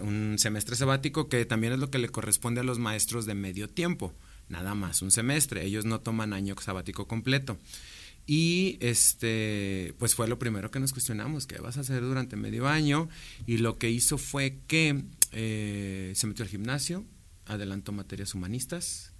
un 0.00 0.36
semestre 0.38 0.76
sabático 0.76 1.28
que 1.28 1.44
también 1.44 1.74
es 1.74 1.78
lo 1.78 1.90
que 1.90 1.98
le 1.98 2.08
corresponde 2.08 2.62
a 2.62 2.64
los 2.64 2.78
maestros 2.78 3.26
de 3.26 3.34
medio 3.34 3.68
tiempo, 3.68 4.14
nada 4.48 4.74
más, 4.74 5.02
un 5.02 5.10
semestre, 5.10 5.62
ellos 5.66 5.84
no 5.84 6.00
toman 6.00 6.32
año 6.32 6.54
sabático 6.58 7.06
completo. 7.06 7.58
Y 8.24 8.78
este, 8.80 9.92
pues 9.98 10.14
fue 10.14 10.26
lo 10.26 10.38
primero 10.38 10.70
que 10.70 10.80
nos 10.80 10.94
cuestionamos, 10.94 11.46
¿qué 11.46 11.58
vas 11.58 11.76
a 11.76 11.80
hacer 11.80 12.00
durante 12.00 12.36
medio 12.36 12.66
año? 12.66 13.10
Y 13.46 13.58
lo 13.58 13.76
que 13.76 13.90
hizo 13.90 14.16
fue 14.16 14.56
que 14.68 15.04
eh, 15.32 16.12
se 16.14 16.26
metió 16.26 16.46
al 16.46 16.48
gimnasio, 16.48 17.04
adelantó 17.44 17.92
materias 17.92 18.34
humanistas, 18.34 19.12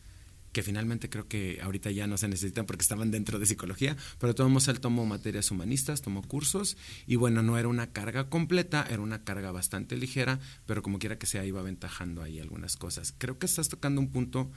que 0.53 0.63
finalmente 0.63 1.11
creo 1.11 1.29
que 1.29 1.61
ahorita 1.63 1.91
ya 1.91 2.07
no 2.07 2.17
se 2.17 2.29
necesitan 2.29 2.67
porque 2.67 2.83
estaban 2.83 3.11
dentro 3.11 3.39
de 3.39 3.47
psicología, 3.47 3.97
pero 4.19 4.35
tomamos 4.35 4.69
él 4.69 4.81
tomó 4.81 5.05
materias 5.05 5.51
humanistas, 5.51 6.03
tomó 6.03 6.23
cursos 6.23 6.77
y 7.07 7.17
bueno, 7.17 7.43
no 7.43 7.59
era 7.59 7.69
una 7.69 7.93
carga 7.93 8.29
completa, 8.29 8.87
era 8.89 9.01
una 9.01 9.23
carga 9.23 9.53
bastante 9.53 9.97
ligera, 9.97 10.41
pero 10.67 10.83
como 10.83 10.99
quiera 10.99 11.19
que 11.19 11.27
sea 11.27 11.45
iba 11.45 11.61
aventajando 11.61 12.23
ahí 12.23 12.41
algunas 12.41 12.77
cosas. 12.77 13.15
Creo 13.19 13.39
que 13.39 13.47
estás 13.47 13.69
tocando 13.69 14.01
un 14.01 14.09
punto 14.09 14.51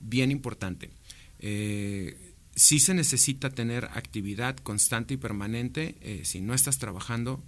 bien 0.00 0.30
importante. 0.30 0.90
Eh, 1.38 2.34
sí 2.56 2.80
se 2.80 2.94
necesita 2.94 3.50
tener 3.50 3.84
actividad 3.86 4.56
constante 4.56 5.14
y 5.14 5.16
permanente. 5.16 5.96
Eh, 6.00 6.22
si 6.24 6.40
no 6.40 6.54
estás 6.54 6.78
trabajando, 6.78 7.42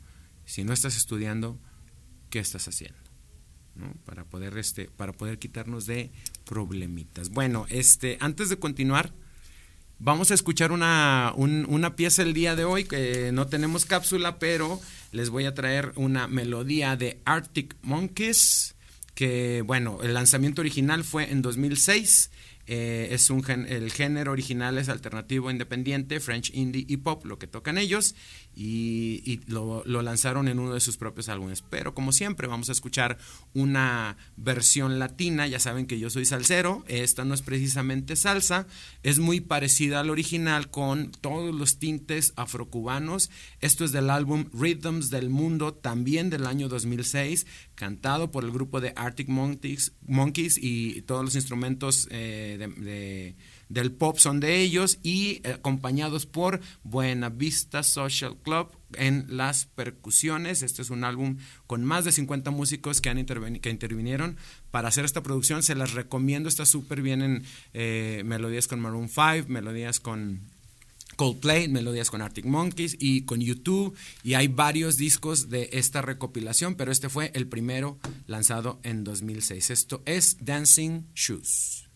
si 0.45 0.65
no 0.65 0.73
estás 0.73 0.97
estudiando, 0.97 1.59
¿qué 2.31 2.39
estás 2.39 2.69
haciendo? 2.69 3.06
Para 4.05 4.25
poder, 4.25 4.57
este, 4.59 4.89
para 4.97 5.13
poder 5.13 5.39
quitarnos 5.39 5.87
de 5.87 6.11
problemitas. 6.45 7.31
Bueno, 7.31 7.67
este, 7.69 8.17
antes 8.21 8.49
de 8.49 8.59
continuar, 8.59 9.13
vamos 9.99 10.31
a 10.31 10.35
escuchar 10.35 10.73
una, 10.73 11.33
una 11.37 11.97
pieza 11.97 12.23
el 12.23 12.33
día 12.33 12.57
de 12.57 12.65
hoy, 12.65 12.85
que 12.85 13.31
no 13.33 13.47
tenemos 13.47 13.85
cápsula, 13.85 14.39
pero 14.39 14.81
les 15.13 15.31
voy 15.31 15.45
a 15.45 15.55
traer 15.55 15.93
una 15.97 16.27
melodía 16.29 16.97
de 16.97 17.21
Arctic 17.25 17.77
Monkeys, 17.83 18.77
que 19.15 19.63
bueno, 19.63 19.99
el 20.03 20.15
lanzamiento 20.15 20.61
original 20.61 21.05
fue 21.05 21.31
en 21.31 21.43
2006 21.43 22.31
eh, 22.67 23.09
es 23.13 23.31
un 23.31 23.47
el 23.49 23.93
género 23.93 24.33
original 24.33 24.77
es 24.79 24.89
alternativo 24.89 25.51
independiente, 25.51 26.19
French 26.19 26.51
indie 26.53 26.85
y 26.89 26.97
pop, 26.97 27.25
lo 27.25 27.39
que 27.39 27.47
tocan 27.47 27.79
ellos, 27.79 28.15
y, 28.57 29.41
lo, 29.47 29.85
lanzaron 29.85 30.49
en 30.49 30.59
uno 30.59 30.75
de 30.75 30.81
sus 30.81 30.97
propios 30.97 31.29
álbumes. 31.29 31.63
Pero 31.63 31.95
como 31.95 32.13
siempre, 32.13 32.47
vamos 32.47 32.69
a 32.69 32.73
escuchar 32.73 33.19
una 33.55 34.17
versión 34.37 34.99
latina. 34.99 35.47
Ya 35.47 35.61
saben 35.61 35.87
que 35.87 35.99
yo 35.99 36.11
soy 36.11 36.25
salsero, 36.25 36.85
esta 36.89 37.25
no 37.25 37.35
es 37.35 37.43
precisamente 37.43 38.17
salsa, 38.17 38.67
es 39.03 39.19
muy 39.19 39.41
parecida 39.41 40.01
al 40.01 40.11
original 40.11 40.71
con 40.71 41.13
todos 41.13 41.55
los 41.55 41.79
tintes 41.79 42.33
afrocubanos. 42.37 43.31
Esto 43.61 43.85
es 43.85 43.93
del 43.93 44.11
álbum 44.11 44.47
Rhythms 44.53 45.11
del 45.11 45.31
Mundo, 45.31 45.75
también 45.75 46.31
del 46.31 46.47
año 46.47 46.69
2006, 46.69 47.47
cantado 47.77 48.33
por 48.33 48.43
el 48.43 48.51
grupo 48.51 48.81
de 48.81 48.93
Arctic 48.97 49.29
Monkeys, 49.29 49.93
Monkeys 50.07 50.59
y 50.61 51.03
todos 51.03 51.25
los 51.25 51.37
instrumentos. 51.37 52.09
Eh, 52.11 53.37
del 53.69 53.93
pop 53.93 54.19
son 54.19 54.39
de 54.41 54.61
ellos 54.61 54.99
y 55.03 55.41
eh, 55.43 55.55
acompañados 55.55 56.27
por 56.27 56.61
Buena 56.85 57.31
Vista 57.31 57.83
Social 57.83 58.37
Club 58.43 58.69
en 58.95 59.27
las 59.29 59.67
percusiones. 59.67 60.63
Este 60.63 60.83
es 60.83 60.91
un 60.91 61.05
álbum 61.05 61.39
con 61.67 61.85
más 61.85 62.05
de 62.05 62.13
50 62.13 62.51
músicos 62.51 63.01
que, 63.01 63.11
han 63.11 63.25
que 63.25 63.71
intervinieron 63.71 64.37
para 64.71 64.89
hacer 64.89 65.05
esta 65.05 65.23
producción. 65.23 65.63
Se 65.63 65.75
las 65.75 65.95
recomiendo, 65.95 66.49
está 66.49 66.65
súper 66.65 67.03
bien 67.03 67.23
en 67.23 67.45
eh, 67.75 68.23
melodías 68.25 68.69
con 68.69 68.81
Maroon 68.81 69.09
5, 69.09 69.49
melodías 69.49 70.01
con 70.01 70.43
Coldplay, 71.17 71.69
melodías 71.69 72.11
con 72.11 72.23
Arctic 72.23 72.45
Monkeys 72.45 72.97
y 72.99 73.23
con 73.23 73.41
YouTube 73.41 73.97
y 74.23 74.35
hay 74.35 74.49
varios 74.49 74.97
discos 74.97 75.49
de 75.49 75.71
esta 75.73 76.03
recopilación, 76.03 76.75
pero 76.75 76.93
este 76.93 77.09
fue 77.09 77.31
el 77.35 77.49
primero 77.49 77.99
lanzado 78.27 78.79
en 78.83 79.03
2006. 79.05 79.71
Esto 79.71 80.03
es 80.05 80.37
Dancing 80.41 81.07
Shoes. 81.15 81.89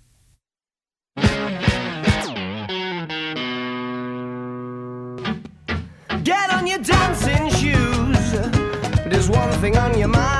Get 6.25 6.51
on 6.53 6.67
your 6.67 6.79
dancing 6.79 7.49
shoes. 7.51 8.33
There's 9.09 9.29
one 9.29 9.51
thing 9.61 9.77
on 9.77 9.99
your 9.99 10.09
mind. 10.09 10.40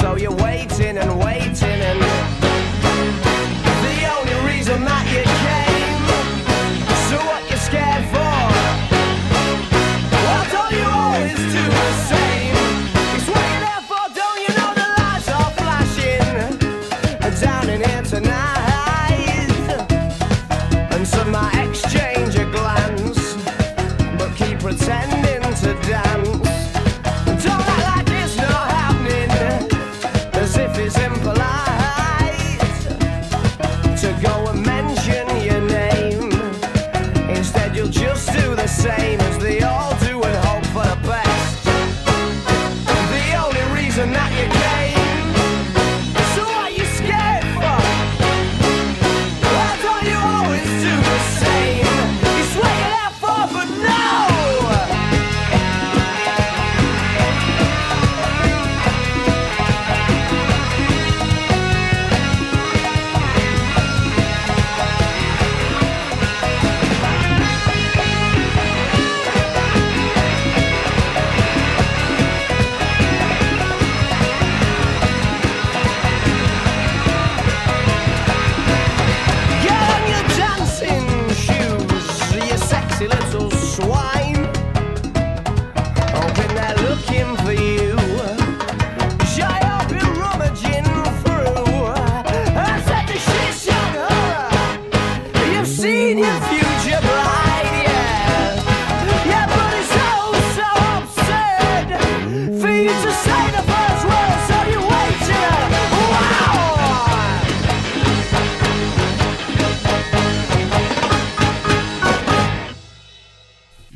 So 0.00 0.14
you 0.16 0.30
wait. 0.30 0.67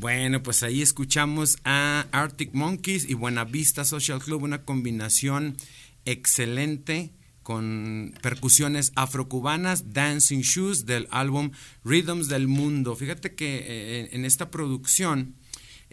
Bueno, 0.03 0.43
pues 0.43 0.65
ahí 0.65 0.83
escuchamos 0.83 1.59
a 1.65 2.09
Arctic 2.11 2.55
Monkeys 2.55 3.09
y 3.09 3.15
Buenavista 3.15 3.85
Social 3.85 4.19
Club, 4.19 4.43
una 4.43 4.65
combinación 4.65 5.57
excelente 6.05 7.13
con 7.45 8.13
percusiones 8.21 8.91
afrocubanas, 8.97 9.93
Dancing 9.93 10.41
Shoes 10.41 10.87
del 10.87 11.07
álbum 11.13 11.53
Rhythms 11.85 12.27
del 12.27 12.49
Mundo. 12.49 12.97
Fíjate 12.97 13.37
que 13.37 13.59
eh, 13.65 14.09
en 14.11 14.25
esta 14.25 14.51
producción, 14.51 15.37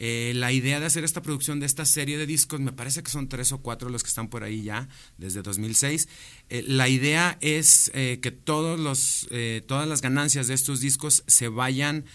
eh, 0.01 0.32
la 0.34 0.54
idea 0.54 0.80
de 0.80 0.86
hacer 0.86 1.04
esta 1.04 1.22
producción 1.22 1.60
de 1.60 1.66
esta 1.66 1.84
serie 1.84 2.18
de 2.18 2.25
discos, 2.25 2.62
me 2.62 2.72
parece 2.72 3.04
que 3.04 3.12
son 3.12 3.28
tres 3.28 3.51
o 3.51 3.58
cuatro 3.58 3.89
los 3.89 4.01
que 4.01 4.08
están 4.08 4.30
por 4.30 4.46
ahí 4.46 4.63
ya, 4.63 4.88
desde 5.18 5.42
2006. 5.42 6.08
eh, 6.48 6.63
la 6.66 6.88
idea 6.88 7.38
es 7.42 7.92
eh, 7.94 8.20
que 8.22 8.32
todos 8.32 8.80
los, 8.80 9.28
todas 9.68 9.89
las 9.89 10.01
ganancias 10.01 10.48
de 10.48 10.54
estos 10.54 10.80
discos 10.80 11.25
se 11.28 11.50
vayan 11.50 12.06
a 12.06 12.08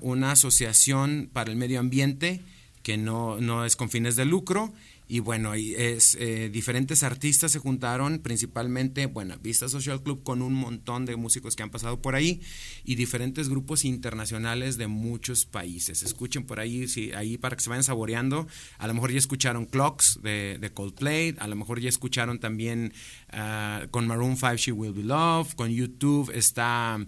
una 0.00 0.32
asociación 0.32 1.28
para 1.32 1.50
el 1.50 1.56
medio 1.56 1.80
ambiente 1.80 2.42
que 2.82 2.96
no, 2.96 3.40
no 3.40 3.64
es 3.64 3.74
con 3.74 3.90
fines 3.90 4.14
de 4.16 4.24
lucro. 4.24 4.72
Y 5.08 5.20
bueno, 5.20 5.54
es, 5.54 6.16
eh, 6.20 6.50
diferentes 6.52 7.04
artistas 7.04 7.52
se 7.52 7.60
juntaron, 7.60 8.18
principalmente 8.18 9.06
Buenavista 9.06 9.68
Social 9.68 10.02
Club, 10.02 10.24
con 10.24 10.42
un 10.42 10.52
montón 10.54 11.06
de 11.06 11.14
músicos 11.14 11.54
que 11.54 11.62
han 11.62 11.70
pasado 11.70 12.02
por 12.02 12.16
ahí 12.16 12.40
y 12.84 12.96
diferentes 12.96 13.48
grupos 13.48 13.84
internacionales 13.84 14.78
de 14.78 14.88
muchos 14.88 15.46
países. 15.46 16.02
Escuchen 16.02 16.44
por 16.44 16.58
ahí, 16.58 16.88
sí, 16.88 17.12
ahí 17.12 17.38
para 17.38 17.56
que 17.56 17.62
se 17.62 17.70
vayan 17.70 17.84
saboreando. 17.84 18.48
A 18.78 18.88
lo 18.88 18.94
mejor 18.94 19.12
ya 19.12 19.18
escucharon 19.18 19.66
Clocks 19.66 20.20
de, 20.22 20.58
de 20.60 20.70
Coldplay, 20.72 21.36
a 21.38 21.46
lo 21.46 21.54
mejor 21.54 21.80
ya 21.80 21.88
escucharon 21.88 22.40
también 22.40 22.92
ah, 23.30 23.86
con 23.92 24.08
Maroon 24.08 24.36
5 24.36 24.56
She 24.56 24.72
Will 24.72 24.92
Be 24.92 25.04
Loved, 25.04 25.52
con 25.54 25.70
YouTube 25.70 26.32
está 26.34 26.98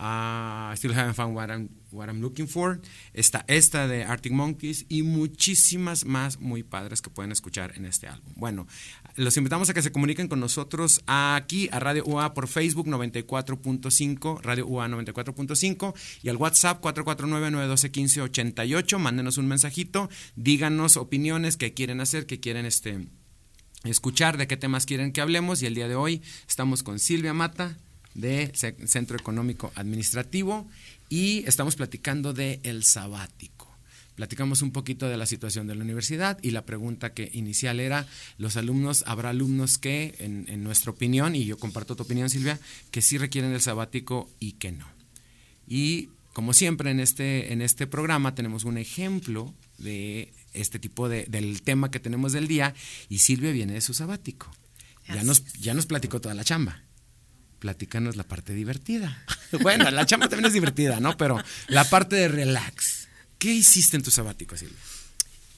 ah, 0.00 0.72
I 0.72 0.76
Still 0.76 0.94
Haven't 0.94 1.14
Found 1.14 1.36
What 1.36 1.50
I'm, 1.50 1.68
What 1.92 2.08
I'm 2.08 2.20
Looking 2.20 2.48
For, 2.48 2.80
está 3.12 3.44
esta 3.46 3.86
de 3.86 4.02
Arctic 4.04 4.32
Monkeys 4.32 4.86
y 4.88 5.02
muchísimas 5.02 6.06
más 6.06 6.40
muy 6.40 6.62
padres 6.62 7.02
que 7.02 7.10
pueden 7.10 7.32
escuchar 7.32 7.74
en 7.76 7.84
este 7.84 8.08
álbum. 8.08 8.32
Bueno, 8.36 8.66
los 9.16 9.36
invitamos 9.36 9.68
a 9.68 9.74
que 9.74 9.82
se 9.82 9.92
comuniquen 9.92 10.28
con 10.28 10.40
nosotros 10.40 11.02
aquí 11.06 11.68
a 11.70 11.78
Radio 11.78 12.04
UA 12.06 12.32
por 12.32 12.48
Facebook 12.48 12.86
94.5, 12.86 14.40
Radio 14.40 14.66
UA 14.66 14.88
94.5 14.88 15.92
y 16.22 16.30
al 16.30 16.36
WhatsApp 16.36 16.82
449-912-1588. 16.82 18.98
Mándenos 18.98 19.36
un 19.36 19.48
mensajito, 19.48 20.08
díganos 20.34 20.96
opiniones 20.96 21.58
que 21.58 21.74
quieren 21.74 22.00
hacer, 22.00 22.24
que 22.24 22.40
quieren 22.40 22.64
este, 22.64 23.06
escuchar, 23.84 24.38
de 24.38 24.46
qué 24.46 24.56
temas 24.56 24.86
quieren 24.86 25.12
que 25.12 25.20
hablemos. 25.20 25.60
Y 25.62 25.66
el 25.66 25.74
día 25.74 25.88
de 25.88 25.96
hoy 25.96 26.22
estamos 26.48 26.82
con 26.82 26.98
Silvia 26.98 27.34
Mata 27.34 27.76
de 28.14 28.50
Ce- 28.54 28.76
Centro 28.86 29.16
Económico 29.18 29.72
Administrativo 29.74 30.68
y 31.08 31.44
estamos 31.46 31.76
platicando 31.76 32.32
de 32.32 32.60
el 32.62 32.84
sabático. 32.84 33.68
Platicamos 34.16 34.60
un 34.60 34.70
poquito 34.72 35.08
de 35.08 35.16
la 35.16 35.24
situación 35.24 35.66
de 35.66 35.74
la 35.74 35.82
universidad 35.82 36.38
y 36.42 36.50
la 36.50 36.66
pregunta 36.66 37.14
que 37.14 37.30
inicial 37.32 37.80
era, 37.80 38.06
los 38.36 38.56
alumnos, 38.56 39.02
habrá 39.06 39.30
alumnos 39.30 39.78
que, 39.78 40.14
en, 40.18 40.44
en 40.48 40.62
nuestra 40.62 40.90
opinión, 40.90 41.34
y 41.34 41.46
yo 41.46 41.56
comparto 41.58 41.96
tu 41.96 42.02
opinión 42.02 42.28
Silvia, 42.28 42.58
que 42.90 43.00
sí 43.00 43.16
requieren 43.16 43.52
el 43.52 43.62
sabático 43.62 44.28
y 44.38 44.52
que 44.52 44.72
no. 44.72 44.86
Y 45.66 46.10
como 46.34 46.52
siempre 46.52 46.90
en 46.90 47.00
este, 47.00 47.52
en 47.52 47.62
este 47.62 47.86
programa 47.86 48.34
tenemos 48.34 48.64
un 48.64 48.76
ejemplo 48.76 49.54
de 49.78 50.32
este 50.52 50.78
tipo 50.78 51.08
de, 51.08 51.24
del 51.26 51.62
tema 51.62 51.90
que 51.90 52.00
tenemos 52.00 52.32
del 52.32 52.46
día 52.46 52.74
y 53.08 53.18
Silvia 53.18 53.52
viene 53.52 53.72
de 53.72 53.80
su 53.80 53.94
sabático. 53.94 54.50
Ya 55.08 55.22
nos, 55.24 55.44
ya 55.54 55.72
nos 55.74 55.86
platicó 55.86 56.20
toda 56.20 56.34
la 56.34 56.44
chamba. 56.44 56.82
Platícanos 57.60 58.16
la 58.16 58.24
parte 58.24 58.54
divertida. 58.54 59.24
Bueno, 59.62 59.90
la 59.90 60.06
chamba 60.06 60.28
también 60.28 60.46
es 60.46 60.52
divertida, 60.52 61.00
¿no? 61.00 61.16
Pero 61.16 61.42
la 61.66 61.82
parte 61.82 62.14
de 62.14 62.28
relax. 62.28 63.08
¿Qué 63.36 63.52
hiciste 63.52 63.96
en 63.96 64.04
tu 64.04 64.12
sabático, 64.12 64.56
Silvia? 64.56 64.76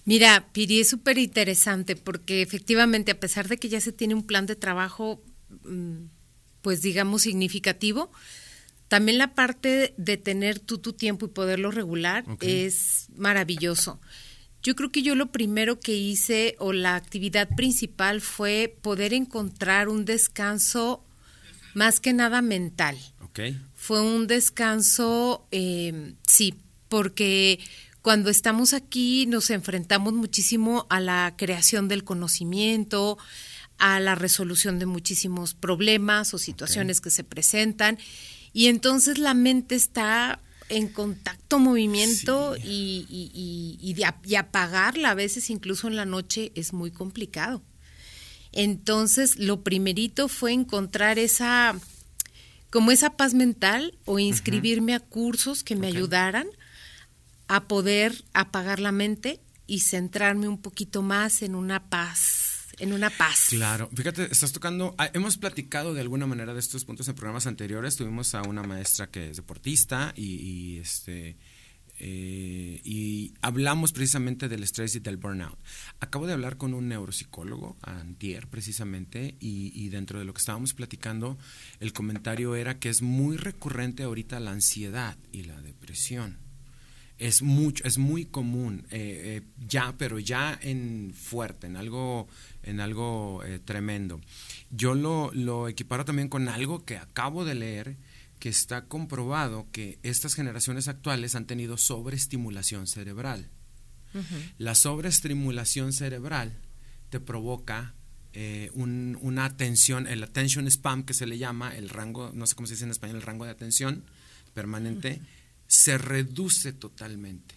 Mira, 0.07 0.49
Piri, 0.53 0.81
es 0.81 0.89
súper 0.89 1.19
interesante 1.19 1.95
porque 1.95 2.41
efectivamente, 2.41 3.13
a 3.13 3.21
pesar 3.21 3.49
de 3.49 3.59
que 3.59 3.69
ya 3.69 3.83
se 3.83 3.93
tiene 3.93 4.15
un 4.15 4.27
plan 4.27 4.47
de 4.47 4.57
trabajo, 4.57 5.23
mm, 5.65 6.05
pues 6.63 6.81
digamos, 6.81 7.23
significativo, 7.23 8.11
también 8.89 9.19
la 9.19 9.35
parte 9.35 9.95
de 9.97 10.17
tener 10.17 10.59
tú 10.59 10.79
tu 10.79 10.93
tiempo 10.93 11.27
y 11.27 11.31
poderlo 11.31 11.71
regular 11.71 12.25
es 12.41 13.09
maravilloso. 13.17 14.01
Yo 14.63 14.75
creo 14.77 14.91
que 14.91 15.03
yo 15.03 15.15
lo 15.15 15.33
primero 15.33 15.81
que 15.81 15.97
hice 15.97 16.57
o 16.59 16.73
la 16.73 16.95
actividad 16.95 17.49
principal 17.57 18.21
fue 18.21 18.77
poder 18.83 19.13
encontrar 19.13 19.89
un 19.89 20.05
descanso 20.05 21.05
más 21.75 22.01
que 22.01 22.13
nada 22.13 22.43
mental. 22.43 22.97
Fue 23.75 24.01
un 24.01 24.27
descanso, 24.27 25.47
eh, 25.51 26.15
sí, 26.27 26.55
porque 26.89 27.59
cuando 28.03 28.31
estamos 28.31 28.73
aquí 28.75 29.27
nos 29.27 29.51
enfrentamos 29.51 30.13
muchísimo 30.13 30.87
a 30.91 31.01
la 31.01 31.35
creación 31.37 31.89
del 31.89 32.05
conocimiento, 32.05 33.17
a 33.79 33.99
la 34.01 34.15
resolución 34.15 34.79
de 34.79 34.87
muchísimos 34.87 35.55
problemas 35.55 36.35
o 36.35 36.39
situaciones 36.39 37.01
que 37.01 37.11
se 37.11 37.25
presentan, 37.25 37.99
y 38.53 38.67
entonces 38.67 39.19
la 39.19 39.35
mente 39.35 39.75
está 39.75 40.41
en 40.69 40.89
contacto, 40.89 41.59
movimiento 41.59 42.55
y, 42.57 43.07
y- 43.09 43.31
y- 43.35 43.79
y 43.81 43.95
de 43.95 44.05
ap- 44.05 44.27
y 44.27 44.37
apagarla 44.37 45.11
a 45.11 45.15
veces 45.15 45.51
incluso 45.51 45.89
en 45.89 45.97
la 45.97 46.05
noche 46.05 46.53
es 46.55 46.73
muy 46.73 46.91
complicado. 46.91 47.63
Entonces, 48.53 49.39
lo 49.39 49.63
primerito 49.63 50.29
fue 50.29 50.53
encontrar 50.53 51.19
esa, 51.19 51.75
como 52.71 52.91
esa 52.91 53.17
paz 53.17 53.35
mental 53.35 53.99
o 54.05 54.19
inscribirme 54.19 54.95
a 54.95 55.01
cursos 55.01 55.65
que 55.65 55.77
me 55.77 55.87
ayudaran 55.87 56.47
a 57.49 57.65
poder 57.65 58.25
apagar 58.35 58.79
la 58.81 58.93
mente 58.93 59.41
y 59.67 59.81
centrarme 59.81 60.49
un 60.49 60.61
poquito 60.61 61.03
más 61.03 61.43
en 61.43 61.55
una 61.55 61.89
paz, 61.89 62.69
en 62.79 62.93
una 62.93 63.11
paz. 63.11 63.47
Claro, 63.49 63.89
fíjate, 63.95 64.31
estás 64.31 64.53
tocando, 64.53 64.95
ah, 64.99 65.11
hemos 65.15 65.39
platicado 65.39 65.95
de 65.95 66.01
alguna 66.03 66.27
manera 66.27 66.53
de 66.53 66.61
estos 66.61 66.85
puntos 66.85 67.09
en 67.09 67.15
programas 67.15 67.47
anteriores, 67.47 67.97
tuvimos 67.97 68.35
a 68.35 68.43
una 68.43 68.63
maestra 68.63 69.11
que 69.11 69.31
es 69.31 69.37
deportista 69.37 70.13
y, 70.17 70.25
y, 70.25 70.79
este 70.79 71.37
eh, 72.05 72.81
y 72.83 73.33
hablamos 73.43 73.93
precisamente 73.93 74.49
del 74.49 74.65
estrés 74.65 74.97
y 74.97 74.99
del 74.99 75.19
burnout. 75.19 75.57
Acabo 76.01 76.27
de 76.27 76.33
hablar 76.33 76.57
con 76.57 76.75
un 76.75 76.89
neuropsicólogo, 76.89 77.77
antier 77.81 78.49
precisamente, 78.49 79.37
y, 79.39 79.89
dentro 79.89 80.19
de 80.19 80.25
lo 80.25 80.35
que 80.35 80.41
estábamos 80.41 80.75
platicando, 80.75 81.39
el 81.79 81.93
comentario 81.93 82.57
era 82.57 82.81
que 82.81 82.89
es 82.89 83.03
muy 83.03 83.37
recurrente 83.37 84.03
ahorita 84.03 84.41
la 84.41 84.51
ansiedad 84.51 85.17
y 85.31 85.45
la 85.45 85.63
depresión. 85.63 86.39
es 87.19 87.41
mucho, 87.43 87.85
es 87.85 87.99
muy 87.99 88.25
común, 88.25 88.85
eh, 88.91 89.37
eh, 89.37 89.43
ya, 89.69 89.95
pero 89.97 90.19
ya 90.19 90.59
en 90.61 91.15
fuerte, 91.15 91.69
en 91.69 91.77
algo, 91.77 92.27
en 92.65 92.81
algo 92.81 93.45
tremendo. 93.65 94.21
Yo 94.71 94.97
lo, 94.97 95.31
lo 95.33 95.69
equiparo 95.69 96.05
también 96.05 96.29
con 96.29 96.49
algo 96.49 96.85
que 96.85 96.97
acabo 96.97 97.45
de 97.45 97.55
leer, 97.55 97.97
que 98.43 98.49
está 98.49 98.87
comprobado 98.87 99.69
que 99.71 100.01
estas 100.03 100.35
generaciones 100.35 100.89
actuales 100.89 101.37
han 101.37 101.47
tenido 101.47 101.77
sobreestimulación 101.77 102.89
cerebral. 102.89 103.49
La 104.59 104.75
sobreestimulación 104.75 105.93
cerebral 105.93 106.59
te 107.09 107.21
provoca 107.21 107.95
eh, 108.35 108.71
un- 108.75 109.17
una 109.21 109.45
atención, 109.45 110.09
el 110.09 110.23
attention 110.25 110.67
spam 110.67 111.05
que 111.05 111.15
se 111.15 111.27
le 111.27 111.39
llama, 111.39 111.77
el 111.77 111.89
rango, 111.89 112.33
no 112.35 112.47
sé 112.47 112.57
cómo 112.57 112.67
se 112.67 112.73
dice 112.75 112.85
en 112.85 112.91
español, 112.91 113.17
el 113.19 113.23
rango 113.23 113.45
de 113.45 113.51
atención 113.53 114.05
permanente, 114.55 115.21
se 115.69 115.99
reduce 115.99 116.73
totalmente. 116.73 117.55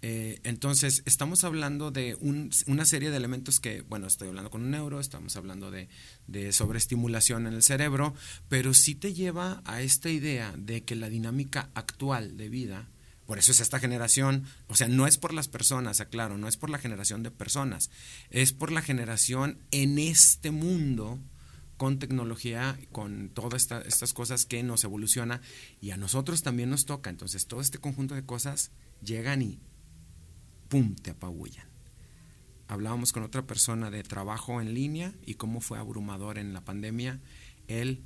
Eh, 0.00 0.38
entonces, 0.44 1.02
estamos 1.06 1.42
hablando 1.42 1.90
de 1.90 2.16
un- 2.20 2.50
una 2.66 2.84
serie 2.84 3.10
de 3.10 3.16
elementos 3.16 3.58
que, 3.58 3.80
bueno, 3.82 4.06
estoy 4.06 4.28
hablando 4.28 4.50
con 4.50 4.62
un 4.62 4.70
neuro, 4.70 5.00
estamos 5.00 5.34
hablando 5.36 5.72
de, 5.72 5.88
de 6.28 6.52
sobreestimulación 6.52 7.46
en 7.48 7.54
el 7.54 7.62
cerebro, 7.64 8.14
pero 8.48 8.74
sí 8.74 8.94
te 8.94 9.12
lleva 9.12 9.60
a 9.64 9.82
esta 9.82 10.08
idea 10.08 10.54
de 10.56 10.84
que 10.84 10.94
la 10.94 11.08
dinámica 11.08 11.70
actual 11.74 12.36
de 12.36 12.48
vida, 12.48 12.88
por 13.26 13.40
eso 13.40 13.50
es 13.50 13.60
esta 13.60 13.80
generación, 13.80 14.44
o 14.68 14.76
sea, 14.76 14.86
no 14.86 15.08
es 15.08 15.18
por 15.18 15.34
las 15.34 15.48
personas, 15.48 16.00
aclaro, 16.00 16.38
no 16.38 16.46
es 16.46 16.56
por 16.56 16.70
la 16.70 16.78
generación 16.78 17.24
de 17.24 17.32
personas, 17.32 17.90
es 18.30 18.52
por 18.52 18.70
la 18.70 18.82
generación 18.82 19.58
en 19.72 19.98
este 19.98 20.52
mundo 20.52 21.18
con 21.76 21.98
tecnología, 21.98 22.78
con 22.92 23.30
todas 23.30 23.62
esta- 23.62 23.80
estas 23.82 24.12
cosas 24.12 24.46
que 24.46 24.62
nos 24.62 24.84
evoluciona 24.84 25.40
y 25.80 25.90
a 25.90 25.96
nosotros 25.96 26.42
también 26.42 26.70
nos 26.70 26.86
toca. 26.86 27.10
Entonces, 27.10 27.46
todo 27.46 27.60
este 27.60 27.78
conjunto 27.78 28.14
de 28.14 28.24
cosas 28.24 28.70
llegan 29.02 29.42
y 29.42 29.60
¡pum! 30.68 30.94
te 30.94 31.10
apabullan. 31.10 31.66
Hablábamos 32.68 33.12
con 33.12 33.22
otra 33.22 33.46
persona 33.46 33.90
de 33.90 34.02
trabajo 34.02 34.60
en 34.60 34.74
línea 34.74 35.14
y 35.24 35.34
cómo 35.34 35.60
fue 35.60 35.78
abrumador 35.78 36.38
en 36.38 36.52
la 36.52 36.64
pandemia 36.64 37.20
el 37.66 38.02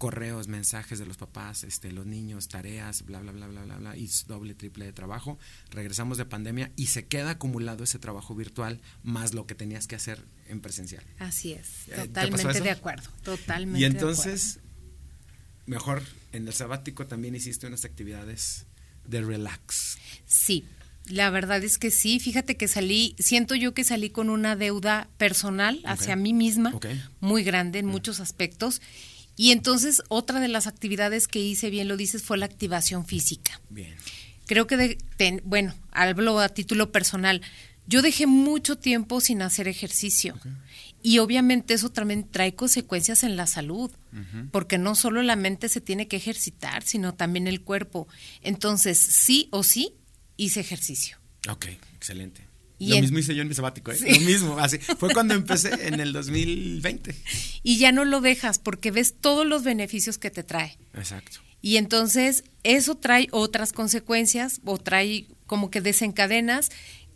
correos, 0.00 0.48
mensajes 0.48 0.98
de 0.98 1.04
los 1.04 1.18
papás, 1.18 1.62
este, 1.62 1.92
los 1.92 2.06
niños, 2.06 2.48
tareas, 2.48 3.04
bla, 3.04 3.20
bla, 3.20 3.32
bla, 3.32 3.48
bla, 3.48 3.64
bla, 3.64 3.76
bla, 3.76 3.96
y 3.98 4.08
doble, 4.26 4.54
triple 4.54 4.86
de 4.86 4.94
trabajo. 4.94 5.38
Regresamos 5.70 6.16
de 6.16 6.24
pandemia 6.24 6.72
y 6.74 6.86
se 6.86 7.06
queda 7.06 7.32
acumulado 7.32 7.84
ese 7.84 7.98
trabajo 7.98 8.34
virtual 8.34 8.80
más 9.02 9.34
lo 9.34 9.46
que 9.46 9.54
tenías 9.54 9.86
que 9.86 9.96
hacer 9.96 10.24
en 10.48 10.62
presencial. 10.62 11.04
Así 11.18 11.52
es, 11.52 11.84
¿te 11.84 11.96
pasó 11.96 12.06
totalmente 12.06 12.60
de 12.62 12.70
acuerdo, 12.70 13.10
totalmente 13.22 13.78
Y 13.78 13.82
de 13.82 13.88
entonces, 13.88 14.60
mejor 15.66 16.02
en 16.32 16.48
el 16.48 16.54
sabático 16.54 17.06
también 17.06 17.34
hiciste 17.34 17.66
unas 17.66 17.84
actividades 17.84 18.64
de 19.06 19.20
relax. 19.20 19.98
Sí, 20.24 20.64
la 21.06 21.30
verdad 21.30 21.62
es 21.64 21.78
que 21.78 21.90
sí. 21.90 22.20
Fíjate 22.20 22.56
que 22.56 22.68
salí, 22.68 23.14
siento 23.18 23.54
yo 23.54 23.74
que 23.74 23.84
salí 23.84 24.10
con 24.10 24.30
una 24.30 24.56
deuda 24.56 25.08
personal 25.18 25.80
hacia 25.84 26.14
mí 26.16 26.32
misma, 26.32 26.70
muy 27.20 27.42
grande 27.42 27.78
en 27.80 27.86
muchos 27.86 28.20
aspectos. 28.20 28.80
Y 29.36 29.52
entonces 29.52 30.02
otra 30.08 30.38
de 30.40 30.48
las 30.48 30.66
actividades 30.66 31.26
que 31.26 31.40
hice, 31.40 31.70
bien 31.70 31.88
lo 31.88 31.96
dices, 31.96 32.22
fue 32.22 32.36
la 32.38 32.46
activación 32.46 33.06
física. 33.06 33.60
Bien. 33.70 33.94
Creo 34.46 34.66
que, 34.66 34.76
de- 34.76 34.98
ten- 35.16 35.40
bueno, 35.44 35.74
hablo 35.92 36.40
a 36.40 36.48
título 36.48 36.92
personal, 36.92 37.40
yo 37.86 38.02
dejé 38.02 38.26
mucho 38.26 38.76
tiempo 38.76 39.20
sin 39.20 39.42
hacer 39.42 39.66
ejercicio. 39.68 40.38
Y 41.02 41.18
obviamente 41.18 41.72
eso 41.74 41.88
también 41.90 42.28
trae 42.30 42.54
consecuencias 42.54 43.22
en 43.24 43.36
la 43.36 43.46
salud, 43.46 43.90
porque 44.52 44.76
no 44.76 44.94
solo 44.94 45.22
la 45.22 45.34
mente 45.36 45.68
se 45.70 45.80
tiene 45.80 46.06
que 46.06 46.16
ejercitar, 46.16 46.82
sino 46.82 47.14
también 47.14 47.46
el 47.48 47.62
cuerpo. 47.62 48.06
Entonces, 48.42 48.98
sí 48.98 49.48
o 49.50 49.62
sí, 49.62 49.94
hice 50.44 50.60
ejercicio. 50.60 51.16
Ok, 51.48 51.66
excelente. 51.96 52.46
Y 52.78 52.88
Lo 52.90 52.94
en- 52.96 53.00
mismo 53.02 53.18
hice 53.18 53.34
yo 53.34 53.42
en 53.42 53.48
mi 53.48 53.54
sabático, 53.54 53.90
¿eh? 53.92 53.96
Sí. 53.98 54.14
Lo 54.14 54.20
mismo, 54.20 54.58
así. 54.58 54.78
Fue 54.78 55.12
cuando 55.12 55.34
empecé 55.34 55.86
en 55.86 56.00
el 56.00 56.12
2020. 56.14 57.14
Y 57.62 57.76
ya 57.78 57.92
no 57.92 58.04
lo 58.06 58.20
dejas 58.22 58.58
porque 58.58 58.90
ves 58.90 59.14
todos 59.20 59.46
los 59.46 59.62
beneficios 59.64 60.16
que 60.18 60.30
te 60.30 60.42
trae. 60.44 60.78
Exacto. 60.94 61.38
Y 61.62 61.76
entonces 61.76 62.44
eso 62.62 62.94
trae 62.96 63.28
otras 63.32 63.72
consecuencias 63.74 64.60
o 64.64 64.78
trae 64.78 65.26
como 65.46 65.70
que 65.70 65.82
desencadenas 65.82 66.70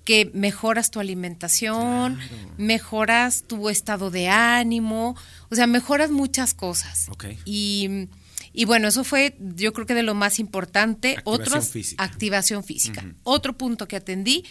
que 0.04 0.30
mejoras 0.34 0.90
tu 0.90 1.00
alimentación, 1.00 2.16
Claro. 2.16 2.54
mejoras 2.58 3.44
tu 3.44 3.70
estado 3.70 4.10
de 4.10 4.28
ánimo, 4.28 5.16
o 5.50 5.54
sea, 5.54 5.66
mejoras 5.66 6.10
muchas 6.10 6.52
cosas. 6.52 7.08
Ok. 7.08 7.24
Y, 7.46 8.08
y 8.54 8.64
bueno, 8.64 8.88
eso 8.88 9.02
fue 9.04 9.36
yo 9.40 9.72
creo 9.72 9.84
que 9.84 9.94
de 9.94 10.02
lo 10.04 10.14
más 10.14 10.38
importante. 10.38 11.16
Activación 11.18 11.40
Otros, 11.42 11.68
física. 11.68 12.02
activación 12.04 12.64
física. 12.64 13.04
Otro 13.24 13.58
punto 13.58 13.88
que 13.88 13.96
atendí 13.96 14.44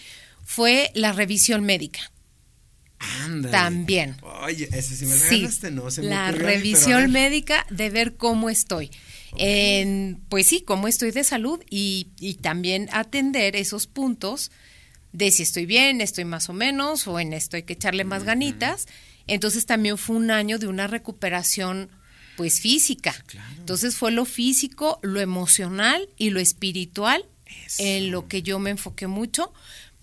fue 0.44 0.92
la 0.94 1.14
revisión 1.14 1.64
médica. 1.64 2.12
Ándale. 3.24 3.52
También. 3.52 4.18
Oye, 4.44 4.70
ese 4.72 4.96
sí 4.96 5.06
me 5.06 5.16
Sí, 5.16 5.36
regalaste, 5.38 5.72
¿no? 5.72 5.90
Se 5.90 6.02
me 6.02 6.10
la 6.10 6.30
ocurrió 6.30 6.46
revisión 6.48 7.12
médica 7.12 7.66
de 7.70 7.90
ver 7.90 8.16
cómo 8.18 8.50
estoy. 8.50 8.92
En, 9.38 10.22
pues 10.30 10.48
sí, 10.48 10.62
cómo 10.62 10.88
estoy 10.88 11.12
de 11.12 11.24
salud 11.24 11.60
y, 11.70 12.10
y 12.20 12.36
también 12.36 12.88
atender 12.92 13.56
esos 13.56 13.88
puntos 13.88 14.52
de 15.12 15.32
si 15.32 15.44
estoy 15.44 15.66
bien, 15.66 16.02
estoy 16.02 16.26
más 16.26 16.50
o 16.50 16.54
menos, 16.54 17.08
o 17.08 17.20
en 17.20 17.34
esto 17.34 17.56
hay 17.56 17.64
que 17.64 17.74
echarle 17.74 18.04
más 18.04 18.24
ganitas. 18.24 18.88
Entonces 19.28 19.66
también 19.66 19.98
fue 19.98 20.16
un 20.18 20.30
año 20.32 20.60
de 20.60 20.68
una 20.68 20.88
recuperación 20.88 21.90
pues 22.38 22.60
física. 22.60 23.14
Claro. 23.28 23.56
Entonces 23.58 23.96
fue 23.96 24.12
lo 24.12 24.26
físico, 24.26 25.00
lo 25.04 25.20
emocional 25.20 26.08
y 26.18 26.30
lo 26.32 26.40
espiritual 26.40 27.26
Eso. 27.66 27.84
en 27.84 28.12
lo 28.12 28.28
que 28.28 28.42
yo 28.42 28.60
me 28.60 28.70
enfoqué 28.72 29.08
mucho 29.08 29.54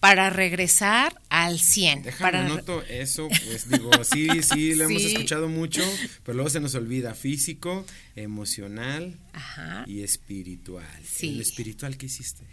para 0.01 0.31
regresar 0.31 1.21
al 1.29 1.61
100. 1.61 2.05
Déjame 2.05 2.33
para 2.63 2.83
eso, 2.89 3.29
pues 3.29 3.69
digo, 3.69 3.91
sí, 4.03 4.29
sí, 4.43 4.75
lo 4.77 4.85
hemos 4.85 5.03
escuchado 5.03 5.47
mucho, 5.49 5.83
pero 6.25 6.37
luego 6.37 6.49
se 6.49 6.59
nos 6.61 6.75
olvida 6.75 7.13
físico, 7.15 7.85
emocional 8.17 9.19
Ajá. 9.35 9.85
y 9.87 10.01
espiritual. 10.03 10.87
Sí. 11.07 11.29
¿El 11.29 11.41
espiritual 11.43 11.99
qué 11.99 12.07
hiciste? 12.07 12.45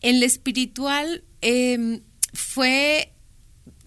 En 0.00 0.20
lo 0.20 0.26
espiritual 0.26 1.24
eh, 1.40 2.02
fue, 2.34 3.12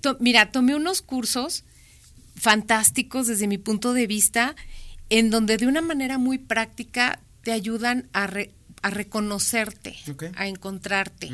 to- 0.01 0.17
mira, 0.19 0.51
tomé 0.51 0.75
unos 0.75 1.01
cursos 1.01 1.63
fantásticos 2.35 3.27
desde 3.27 3.47
mi 3.47 3.57
punto 3.57 3.93
de 3.93 4.07
vista, 4.07 4.55
en 5.09 5.29
donde 5.29 5.57
de 5.57 5.67
una 5.67 5.81
manera 5.81 6.17
muy 6.17 6.37
práctica 6.37 7.19
te 7.43 7.51
ayudan 7.51 8.09
a, 8.13 8.27
re- 8.27 8.51
a 8.81 8.89
reconocerte, 8.89 9.95
a 10.35 10.47
encontrarte. 10.47 11.31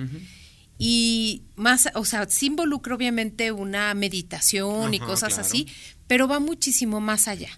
Y 0.78 1.44
más, 1.56 1.90
o 1.94 2.06
sea, 2.06 2.28
sí 2.28 2.48
involucra 2.48 2.96
obviamente 2.96 3.52
una 3.52 3.94
meditación 3.94 4.94
y 4.94 5.00
cosas 5.00 5.34
claro. 5.36 5.48
así, 5.48 5.68
pero 6.08 6.28
va 6.28 6.40
muchísimo 6.40 7.00
más 7.00 7.28
allá. 7.28 7.50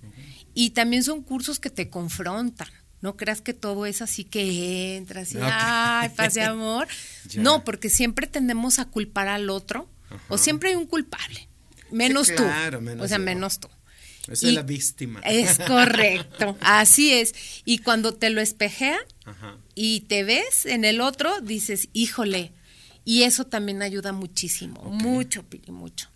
Y 0.53 0.71
también 0.71 1.03
son 1.03 1.21
cursos 1.23 1.59
que 1.59 1.69
te 1.69 1.89
confrontan. 1.89 2.67
No 3.01 3.17
creas 3.17 3.41
que 3.41 3.53
todo 3.53 3.85
es 3.85 4.01
así 4.01 4.23
que 4.23 4.95
entras 4.97 5.33
y, 5.33 5.37
ay, 5.41 6.09
paz 6.15 6.33
de 6.35 6.41
amor. 6.43 6.87
No, 7.35 7.63
porque 7.63 7.89
siempre 7.89 8.27
tendemos 8.27 8.79
a 8.79 8.85
culpar 8.85 9.27
al 9.29 9.49
otro, 9.49 9.89
o 10.29 10.37
siempre 10.37 10.69
hay 10.69 10.75
un 10.75 10.85
culpable, 10.85 11.49
menos 11.91 12.29
claro, 12.29 12.77
tú. 12.79 12.85
menos 12.85 13.05
o 13.05 13.07
sea, 13.07 13.17
yo. 13.17 13.23
menos 13.23 13.59
tú. 13.59 13.67
Soy 14.31 14.51
Y- 14.51 14.53
la 14.53 14.61
víctima. 14.63 15.19
Es 15.25 15.59
correcto, 15.67 16.57
así 16.61 17.13
es. 17.13 17.33
Y 17.65 17.79
cuando 17.79 18.13
te 18.13 18.29
lo 18.29 18.41
espejea 18.41 18.97
Ajá. 19.25 19.57
y 19.75 20.01
te 20.01 20.23
ves 20.23 20.65
en 20.65 20.85
el 20.85 21.01
otro, 21.01 21.41
dices, 21.41 21.89
híjole. 21.93 22.51
Y 23.05 23.23
eso 23.23 23.45
también 23.45 23.81
ayuda 23.81 24.13
muchísimo, 24.13 24.81
mucho, 24.83 25.43
Pili, 25.43 25.71
mucho. 25.71 26.09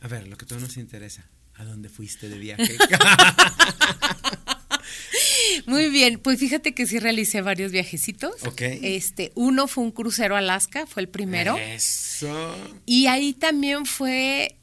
A 0.00 0.08
ver, 0.08 0.26
lo 0.26 0.36
que 0.36 0.44
todo 0.44 0.58
nos 0.58 0.76
interesa. 0.76 1.24
¿A 1.56 1.64
dónde 1.64 1.88
fuiste 1.88 2.28
de 2.28 2.36
viaje? 2.38 2.76
Muy 5.66 5.88
bien, 5.88 6.18
pues 6.18 6.38
fíjate 6.40 6.74
que 6.74 6.86
sí 6.86 6.98
realicé 6.98 7.40
varios 7.40 7.72
viajecitos. 7.72 8.42
Ok. 8.44 8.60
Este, 8.60 9.32
uno 9.34 9.66
fue 9.68 9.84
un 9.84 9.92
crucero 9.92 10.34
a 10.34 10.38
Alaska, 10.38 10.86
fue 10.86 11.02
el 11.02 11.08
primero. 11.08 11.56
Eso. 11.56 12.56
Y 12.86 13.06
ahí 13.06 13.32
también 13.32 13.86
fue, 13.86 14.56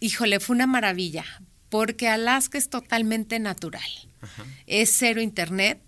híjole, 0.00 0.40
fue 0.40 0.54
una 0.56 0.66
maravilla, 0.66 1.24
porque 1.68 2.08
Alaska 2.08 2.58
es 2.58 2.68
totalmente 2.68 3.38
natural. 3.38 3.88
Ajá. 4.20 4.44
Es 4.66 4.92
cero 4.96 5.20
internet, 5.20 5.80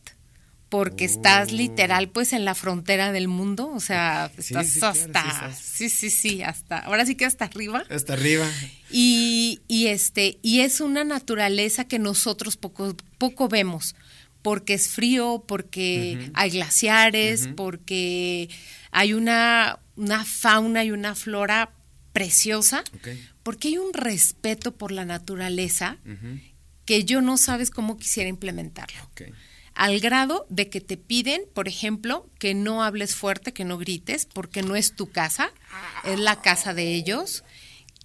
porque 0.68 1.04
estás 1.06 1.48
Oh. 1.50 1.56
literal 1.56 2.10
pues 2.10 2.32
en 2.34 2.44
la 2.44 2.54
frontera 2.54 3.10
del 3.10 3.26
mundo, 3.26 3.70
o 3.72 3.80
sea, 3.80 4.30
estás 4.36 4.68
sí, 4.68 4.80
claro, 4.80 4.94
sí 4.94 5.00
hasta, 5.02 5.54
sí, 5.54 5.88
sí, 5.88 6.10
sí, 6.10 6.42
hasta, 6.42 6.78
ahora 6.80 7.06
sí 7.06 7.14
que 7.14 7.24
hasta 7.24 7.46
arriba. 7.46 7.84
Hasta 7.90 8.12
arriba. 8.12 8.46
Y, 8.90 9.60
y 9.66 9.86
este, 9.86 10.38
y 10.42 10.60
es 10.60 10.80
una 10.80 11.04
naturaleza 11.04 11.84
que 11.84 11.98
nosotros 11.98 12.56
poco, 12.56 12.94
poco 13.16 13.48
vemos, 13.48 13.94
porque 14.42 14.74
es 14.74 14.88
frío, 14.88 15.42
porque 15.46 16.30
hay 16.34 16.50
glaciares, 16.50 17.48
porque 17.56 18.48
hay 18.90 19.12
una, 19.14 19.78
una 19.96 20.24
fauna 20.24 20.84
y 20.84 20.90
una 20.90 21.14
flora 21.14 21.70
preciosa, 22.12 22.84
porque 23.42 23.68
hay 23.68 23.78
un 23.78 23.92
respeto 23.92 24.76
por 24.76 24.92
la 24.92 25.04
naturaleza 25.04 25.98
que 26.84 27.04
yo 27.04 27.20
no 27.20 27.36
sabes 27.36 27.70
cómo 27.70 27.96
quisiera 27.98 28.28
implementarlo. 28.28 28.98
Al 29.74 30.00
grado 30.00 30.46
de 30.48 30.68
que 30.70 30.80
te 30.80 30.96
piden, 30.96 31.42
por 31.54 31.68
ejemplo, 31.68 32.28
que 32.40 32.54
no 32.54 32.82
hables 32.82 33.14
fuerte, 33.14 33.52
que 33.52 33.64
no 33.64 33.78
grites, 33.78 34.26
porque 34.26 34.62
no 34.62 34.74
es 34.74 34.96
tu 34.96 35.10
casa, 35.10 35.52
es 36.04 36.18
la 36.18 36.40
casa 36.40 36.74
de 36.74 36.94
ellos, 36.94 37.44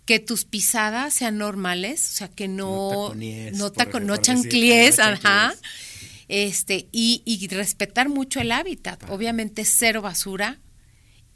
que 0.05 0.19
tus 0.19 0.43
pisadas 0.45 1.13
sean 1.13 1.37
normales, 1.37 2.09
o 2.11 2.15
sea, 2.15 2.27
que 2.27 2.47
no 2.47 3.11
no, 3.57 3.71
por- 3.73 3.85
taco- 3.85 3.99
no 4.01 4.15
por 4.15 4.23
chanclies, 4.25 4.99
ajá. 5.25 5.53
Este, 6.27 6.87
y, 6.91 7.21
y 7.25 7.47
respetar 7.47 8.09
mucho 8.09 8.39
el 8.39 8.51
hábitat, 8.51 9.09
obviamente 9.09 9.65
cero 9.65 10.01
basura 10.01 10.59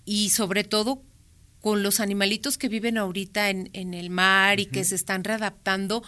y 0.05 0.29
sobre 0.29 0.63
todo 0.63 1.01
con 1.61 1.83
los 1.83 1.99
animalitos 1.99 2.57
que 2.57 2.69
viven 2.69 2.97
ahorita 2.97 3.49
en, 3.49 3.69
en 3.73 3.93
el 3.93 4.09
mar 4.09 4.59
y 4.59 4.67
que 4.67 4.83
se 4.83 4.95
están 4.95 5.23
readaptando 5.23 6.03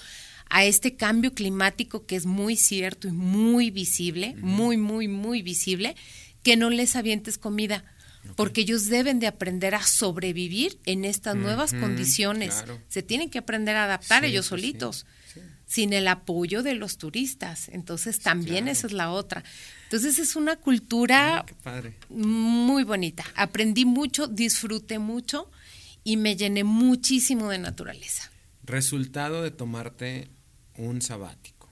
a 0.49 0.65
este 0.65 0.95
cambio 0.95 1.33
climático 1.33 2.05
que 2.05 2.15
es 2.15 2.25
muy 2.25 2.55
cierto 2.55 3.07
y 3.07 3.11
muy 3.11 3.69
visible, 3.69 4.35
muy, 4.39 4.77
muy, 4.77 5.07
muy 5.07 5.41
visible, 5.41 5.95
que 6.43 6.57
no 6.57 6.69
les 6.69 6.95
avientes 6.95 7.37
comida, 7.37 7.83
porque 8.35 8.61
ellos 8.61 8.87
deben 8.87 9.19
de 9.19 9.27
aprender 9.27 9.75
a 9.75 9.83
sobrevivir 9.83 10.79
en 10.85 11.05
estas 11.05 11.35
nuevas 11.35 11.73
condiciones. 11.73 12.55
claro. 12.55 12.81
Se 12.87 13.03
tienen 13.03 13.29
que 13.29 13.39
aprender 13.39 13.75
a 13.75 13.85
adaptar 13.85 14.23
Sí, 14.23 14.29
ellos 14.31 14.47
solitos, 14.47 15.05
sí. 15.07 15.18
Sin 15.69 15.93
el 15.93 16.07
apoyo 16.07 16.63
de 16.63 16.73
los 16.73 16.97
turistas. 16.97 17.69
Entonces 17.69 18.19
también 18.19 18.63
claro. 18.63 18.71
esa 18.71 18.87
es 18.87 18.93
la 18.93 19.11
otra. 19.11 19.43
Entonces 19.83 20.17
es 20.17 20.35
una 20.35 20.55
cultura 20.55 21.45
muy 22.09 22.83
bonita. 22.83 23.23
Aprendí 23.35 23.85
mucho, 23.85 24.27
disfruté 24.27 24.97
mucho 24.97 25.51
y 26.03 26.17
me 26.17 26.35
llené 26.35 26.63
muchísimo 26.63 27.49
de 27.49 27.59
naturaleza. 27.59 28.31
Resultado 28.63 29.43
de 29.43 29.51
tomarte 29.51 30.31
un 30.75 31.03
sabático, 31.03 31.69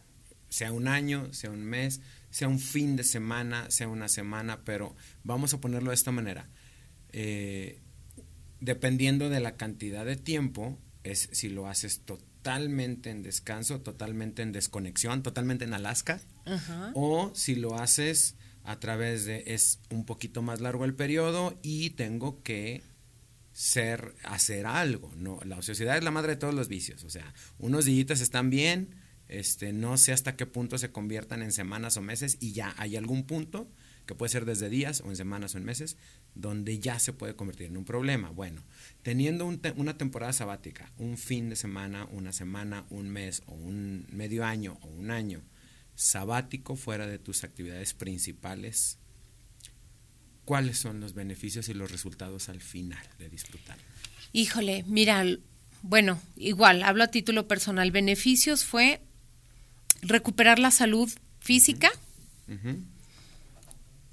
sea 0.47 0.71
un 0.71 0.87
año, 0.87 1.33
sea 1.33 1.49
un 1.49 1.63
mes, 1.63 2.01
sea 2.29 2.47
un 2.47 2.59
fin 2.59 2.97
de 2.97 3.03
semana, 3.03 3.71
sea 3.71 3.87
una 3.87 4.09
semana, 4.09 4.63
pero 4.63 4.95
vamos 5.23 5.55
a 5.55 5.59
ponerlo 5.59 5.89
de 5.89 5.95
esta 5.95 6.11
manera. 6.11 6.47
Eh, 7.13 7.81
dependiendo 8.59 9.29
de 9.29 9.39
la 9.39 9.57
cantidad 9.57 10.05
de 10.05 10.17
tiempo, 10.17 10.77
es 11.03 11.29
si 11.31 11.49
lo 11.49 11.67
haces 11.67 12.01
totalmente 12.01 12.26
en 12.45 13.23
descanso, 13.23 13.81
totalmente 13.81 14.41
en 14.41 14.51
desconexión, 14.51 15.21
totalmente 15.21 15.65
en 15.65 15.73
Alaska, 15.73 16.21
Ajá. 16.45 16.91
o 16.93 17.31
si 17.35 17.55
lo 17.55 17.75
haces 17.75 18.35
a 18.63 18.79
través 18.79 19.25
de 19.25 19.43
es 19.47 19.79
un 19.89 20.05
poquito 20.05 20.41
más 20.41 20.59
largo 20.61 20.85
el 20.85 20.93
periodo 20.93 21.57
y 21.61 21.91
tengo 21.91 22.43
que 22.43 22.83
ser 23.53 24.13
hacer 24.23 24.65
algo 24.65 25.11
no 25.15 25.39
la 25.45 25.57
ociosidad 25.57 25.97
es 25.97 26.03
la 26.03 26.11
madre 26.11 26.33
de 26.33 26.35
todos 26.35 26.53
los 26.53 26.67
vicios 26.67 27.03
o 27.05 27.09
sea 27.09 27.33
unos 27.59 27.85
días 27.85 28.19
están 28.19 28.49
bien 28.49 28.93
este 29.29 29.71
no 29.71 29.97
sé 29.97 30.11
hasta 30.11 30.35
qué 30.35 30.45
punto 30.45 30.77
se 30.77 30.91
conviertan 30.91 31.41
en 31.41 31.53
semanas 31.53 31.95
o 31.97 32.01
meses 32.01 32.37
y 32.41 32.51
ya 32.51 32.75
hay 32.77 32.97
algún 32.97 33.25
punto 33.25 33.71
que 34.05 34.15
puede 34.15 34.31
ser 34.31 34.45
desde 34.45 34.69
días 34.69 35.01
o 35.01 35.09
en 35.09 35.15
semanas 35.15 35.55
o 35.55 35.57
en 35.57 35.65
meses 35.65 35.95
donde 36.39 36.79
ya 36.79 36.99
se 36.99 37.13
puede 37.13 37.35
convertir 37.35 37.67
en 37.67 37.77
un 37.77 37.85
problema 37.85 38.29
bueno 38.29 38.61
teniendo 39.03 39.45
un 39.45 39.59
te- 39.59 39.71
una 39.71 39.97
temporada 39.97 40.33
sabática 40.33 40.91
un 40.97 41.17
fin 41.17 41.49
de 41.49 41.55
semana 41.55 42.05
una 42.11 42.31
semana 42.31 42.85
un 42.89 43.09
mes 43.09 43.41
o 43.47 43.53
un 43.53 44.05
medio 44.11 44.45
año 44.45 44.77
o 44.81 44.87
un 44.87 45.11
año 45.11 45.41
sabático 45.95 46.75
fuera 46.75 47.07
de 47.07 47.17
tus 47.17 47.43
actividades 47.43 47.95
principales, 47.95 48.99
¿cuáles 50.45 50.77
son 50.77 50.99
los 50.99 51.13
beneficios 51.13 51.69
y 51.69 51.73
los 51.73 51.91
resultados 51.91 52.49
al 52.49 52.61
final 52.61 53.03
de 53.17 53.29
disfrutar? 53.29 53.77
Híjole, 54.31 54.83
mira, 54.87 55.25
bueno, 55.81 56.21
igual, 56.35 56.83
hablo 56.83 57.03
a 57.03 57.07
título 57.07 57.47
personal. 57.47 57.89
Beneficios 57.91 58.63
fue 58.63 59.01
recuperar 60.03 60.59
la 60.59 60.69
salud 60.69 61.09
física, 61.39 61.89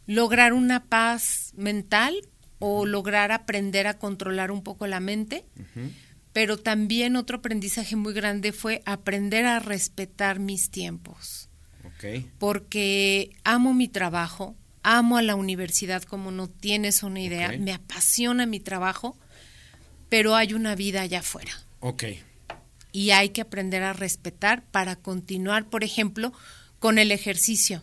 lograr 0.06 0.52
una 0.52 0.84
paz 0.84 1.52
mental 1.56 2.14
o 2.58 2.86
lograr 2.86 3.32
aprender 3.32 3.86
a 3.86 3.98
controlar 3.98 4.50
un 4.50 4.62
poco 4.62 4.86
la 4.86 5.00
mente. 5.00 5.44
Pero 6.32 6.56
también 6.58 7.16
otro 7.16 7.38
aprendizaje 7.38 7.96
muy 7.96 8.12
grande 8.12 8.52
fue 8.52 8.82
aprender 8.86 9.46
a 9.46 9.60
respetar 9.60 10.38
mis 10.40 10.70
tiempos. 10.70 11.48
Porque 12.38 13.30
amo 13.44 13.72
mi 13.72 13.88
trabajo, 13.88 14.56
amo 14.82 15.16
a 15.16 15.22
la 15.22 15.36
universidad 15.36 16.02
como 16.02 16.30
no 16.30 16.48
tienes 16.48 17.02
una 17.02 17.20
idea, 17.20 17.56
me 17.58 17.72
apasiona 17.72 18.44
mi 18.44 18.60
trabajo, 18.60 19.16
pero 20.10 20.36
hay 20.36 20.52
una 20.52 20.74
vida 20.74 21.00
allá 21.00 21.20
afuera. 21.20 21.52
Ok, 21.80 22.04
y 22.94 23.10
hay 23.10 23.30
que 23.30 23.40
aprender 23.40 23.82
a 23.82 23.92
respetar 23.92 24.62
para 24.70 24.94
continuar, 24.94 25.68
por 25.68 25.82
ejemplo, 25.82 26.32
con 26.78 26.98
el 26.98 27.10
ejercicio, 27.10 27.82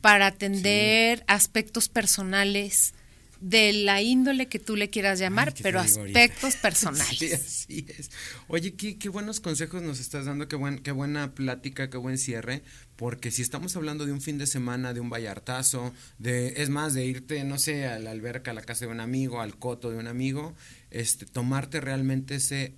para 0.00 0.26
atender 0.26 1.24
aspectos 1.26 1.88
personales 1.88 2.94
de 3.40 3.72
la 3.72 4.02
índole 4.02 4.48
que 4.48 4.58
tú 4.58 4.76
le 4.76 4.90
quieras 4.90 5.18
llamar, 5.18 5.48
Ay, 5.48 5.54
¿qué 5.54 5.56
te 5.58 5.62
pero 5.62 5.80
ahorita? 5.80 6.02
aspectos 6.02 6.56
personales. 6.62 7.16
Sí, 7.18 7.32
así 7.32 7.86
es. 7.88 8.10
Oye, 8.48 8.74
qué, 8.74 8.98
qué 8.98 9.08
buenos 9.08 9.40
consejos 9.40 9.80
nos 9.82 9.98
estás 9.98 10.26
dando, 10.26 10.46
qué, 10.46 10.56
buen, 10.56 10.78
qué 10.80 10.92
buena 10.92 11.34
plática, 11.34 11.88
qué 11.88 11.96
buen 11.96 12.18
cierre, 12.18 12.62
porque 12.96 13.30
si 13.30 13.40
estamos 13.40 13.74
hablando 13.76 14.04
de 14.04 14.12
un 14.12 14.20
fin 14.20 14.36
de 14.36 14.46
semana, 14.46 14.92
de 14.92 15.00
un 15.00 15.08
vallartazo, 15.08 15.94
de, 16.18 16.54
es 16.58 16.68
más, 16.68 16.92
de 16.92 17.06
irte, 17.06 17.42
no 17.44 17.58
sé, 17.58 17.86
a 17.86 17.98
la 17.98 18.10
alberca, 18.10 18.50
a 18.50 18.54
la 18.54 18.62
casa 18.62 18.84
de 18.84 18.92
un 18.92 19.00
amigo, 19.00 19.40
al 19.40 19.56
coto 19.58 19.90
de 19.90 19.96
un 19.96 20.06
amigo, 20.06 20.54
este, 20.90 21.24
tomarte 21.24 21.80
realmente 21.80 22.34
ese 22.34 22.74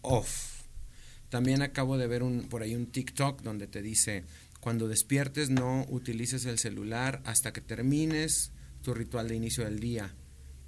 off. 0.00 0.62
También 1.28 1.60
acabo 1.60 1.98
de 1.98 2.06
ver 2.06 2.22
un, 2.22 2.48
por 2.48 2.62
ahí 2.62 2.74
un 2.74 2.86
TikTok 2.86 3.42
donde 3.42 3.66
te 3.66 3.82
dice, 3.82 4.24
cuando 4.60 4.88
despiertes 4.88 5.50
no 5.50 5.86
utilices 5.88 6.44
el 6.46 6.58
celular 6.58 7.22
hasta 7.24 7.52
que 7.52 7.60
termines 7.60 8.52
tu 8.82 8.94
ritual 8.94 9.28
de 9.28 9.36
inicio 9.36 9.64
del 9.64 9.80
día. 9.80 10.14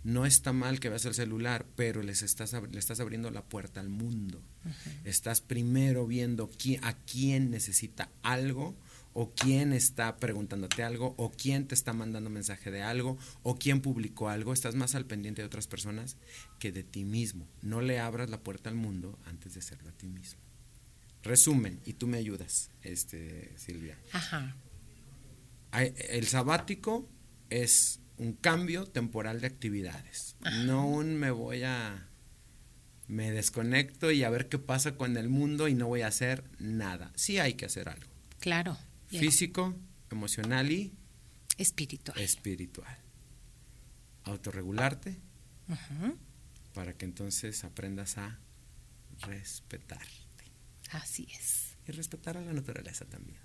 No 0.03 0.25
está 0.25 0.53
mal 0.55 0.81
que 0.81 0.89
veas 0.89 1.05
el 1.05 1.13
celular, 1.15 1.67
pero 1.77 2.03
les 2.03 2.23
estás, 2.23 2.53
le 2.55 2.79
estás 2.79 3.01
abriendo 3.01 3.31
la 3.31 3.45
puerta 3.45 3.81
al 3.81 3.91
mundo. 3.91 4.43
Estás 5.05 5.41
primero 5.43 6.07
viendo 6.07 6.49
qui- 6.51 6.79
a 6.83 6.95
quién 7.05 7.51
necesita 7.51 8.11
algo 8.23 8.75
o 9.13 9.31
quién 9.35 9.73
está 9.75 10.17
preguntándote 10.17 10.83
algo 10.85 11.15
o 11.19 11.31
quién 11.33 11.67
te 11.67 11.75
está 11.75 11.93
mandando 11.93 12.31
mensaje 12.31 12.71
de 12.71 12.81
algo 12.81 13.19
o 13.43 13.57
quién 13.59 13.83
publicó 13.83 14.29
algo. 14.31 14.53
Estás 14.55 14.75
más 14.75 14.95
al 14.95 15.05
pendiente 15.05 15.43
de 15.43 15.47
otras 15.47 15.67
personas 15.67 16.17
que 16.59 16.73
de 16.73 16.83
ti 16.85 17.05
mismo. 17.05 17.47
No 17.61 17.83
le 17.83 17.99
abras 17.99 18.31
la 18.31 18.41
puerta 18.43 18.71
al 18.71 18.77
mundo 18.77 19.19
antes 19.27 19.53
de 19.53 19.61
hacerlo 19.61 19.91
a 19.91 19.93
ti 19.93 20.07
mismo. 20.07 20.41
Resumen, 21.23 21.81
y 21.85 21.93
tú 21.95 22.07
me 22.07 22.17
ayudas, 22.19 22.71
este, 22.83 23.53
Silvia. 23.59 23.99
Ajá. 24.13 24.57
El 25.73 26.27
sabático 26.27 27.09
es 27.51 28.01
un 28.17 28.33
cambio 28.33 28.87
temporal 28.87 29.41
de 29.41 29.47
actividades. 29.47 30.37
No 30.65 30.87
un 30.89 31.17
me 31.17 31.31
voy 31.31 31.63
a. 31.63 32.07
Me 33.07 33.31
desconecto 33.33 34.11
y 34.13 34.23
a 34.23 34.31
ver 34.31 34.49
qué 34.49 34.59
pasa 34.59 34.97
con 34.97 35.17
el 35.17 35.29
mundo 35.29 35.67
y 35.69 35.75
no 35.75 35.89
voy 35.89 36.03
a 36.03 36.07
hacer 36.07 36.45
nada. 36.59 37.13
Sí 37.17 37.39
hay 37.39 37.55
que 37.55 37.67
hacer 37.67 37.89
algo. 37.89 38.07
Claro. 38.39 38.79
Físico, 39.09 39.75
emocional 40.11 40.71
y 40.71 40.93
Espiritual. 41.59 42.19
espiritual. 42.21 42.97
Autorregularte 44.25 45.19
Ujú. 45.69 46.17
para 46.73 46.93
que 46.97 47.05
entonces 47.05 47.65
aprendas 47.65 48.17
a 48.19 48.39
respetarte. 49.23 50.07
Así 50.91 51.29
es. 51.39 51.77
y 51.87 51.93
respetar 51.93 52.37
a 52.37 52.41
la 52.41 52.53
naturaleza 52.53 53.05
también. 53.05 53.41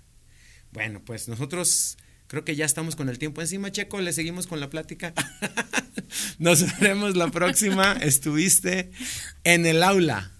Bueno, 0.72 1.04
pues 1.04 1.26
nosotros 1.28 1.96
creo 2.26 2.44
que 2.44 2.54
ya 2.54 2.64
estamos 2.64 2.96
con 2.96 3.08
el 3.08 3.18
tiempo 3.18 3.40
encima, 3.40 3.72
Checo, 3.72 4.00
le 4.00 4.12
seguimos 4.12 4.46
con 4.46 4.60
la 4.60 4.70
plática. 4.70 5.14
Nos 6.38 6.78
veremos 6.78 7.16
la 7.16 7.30
próxima. 7.30 7.92
Estuviste 8.02 8.90
en 9.44 9.66
el 9.66 9.82
aula 9.82 10.35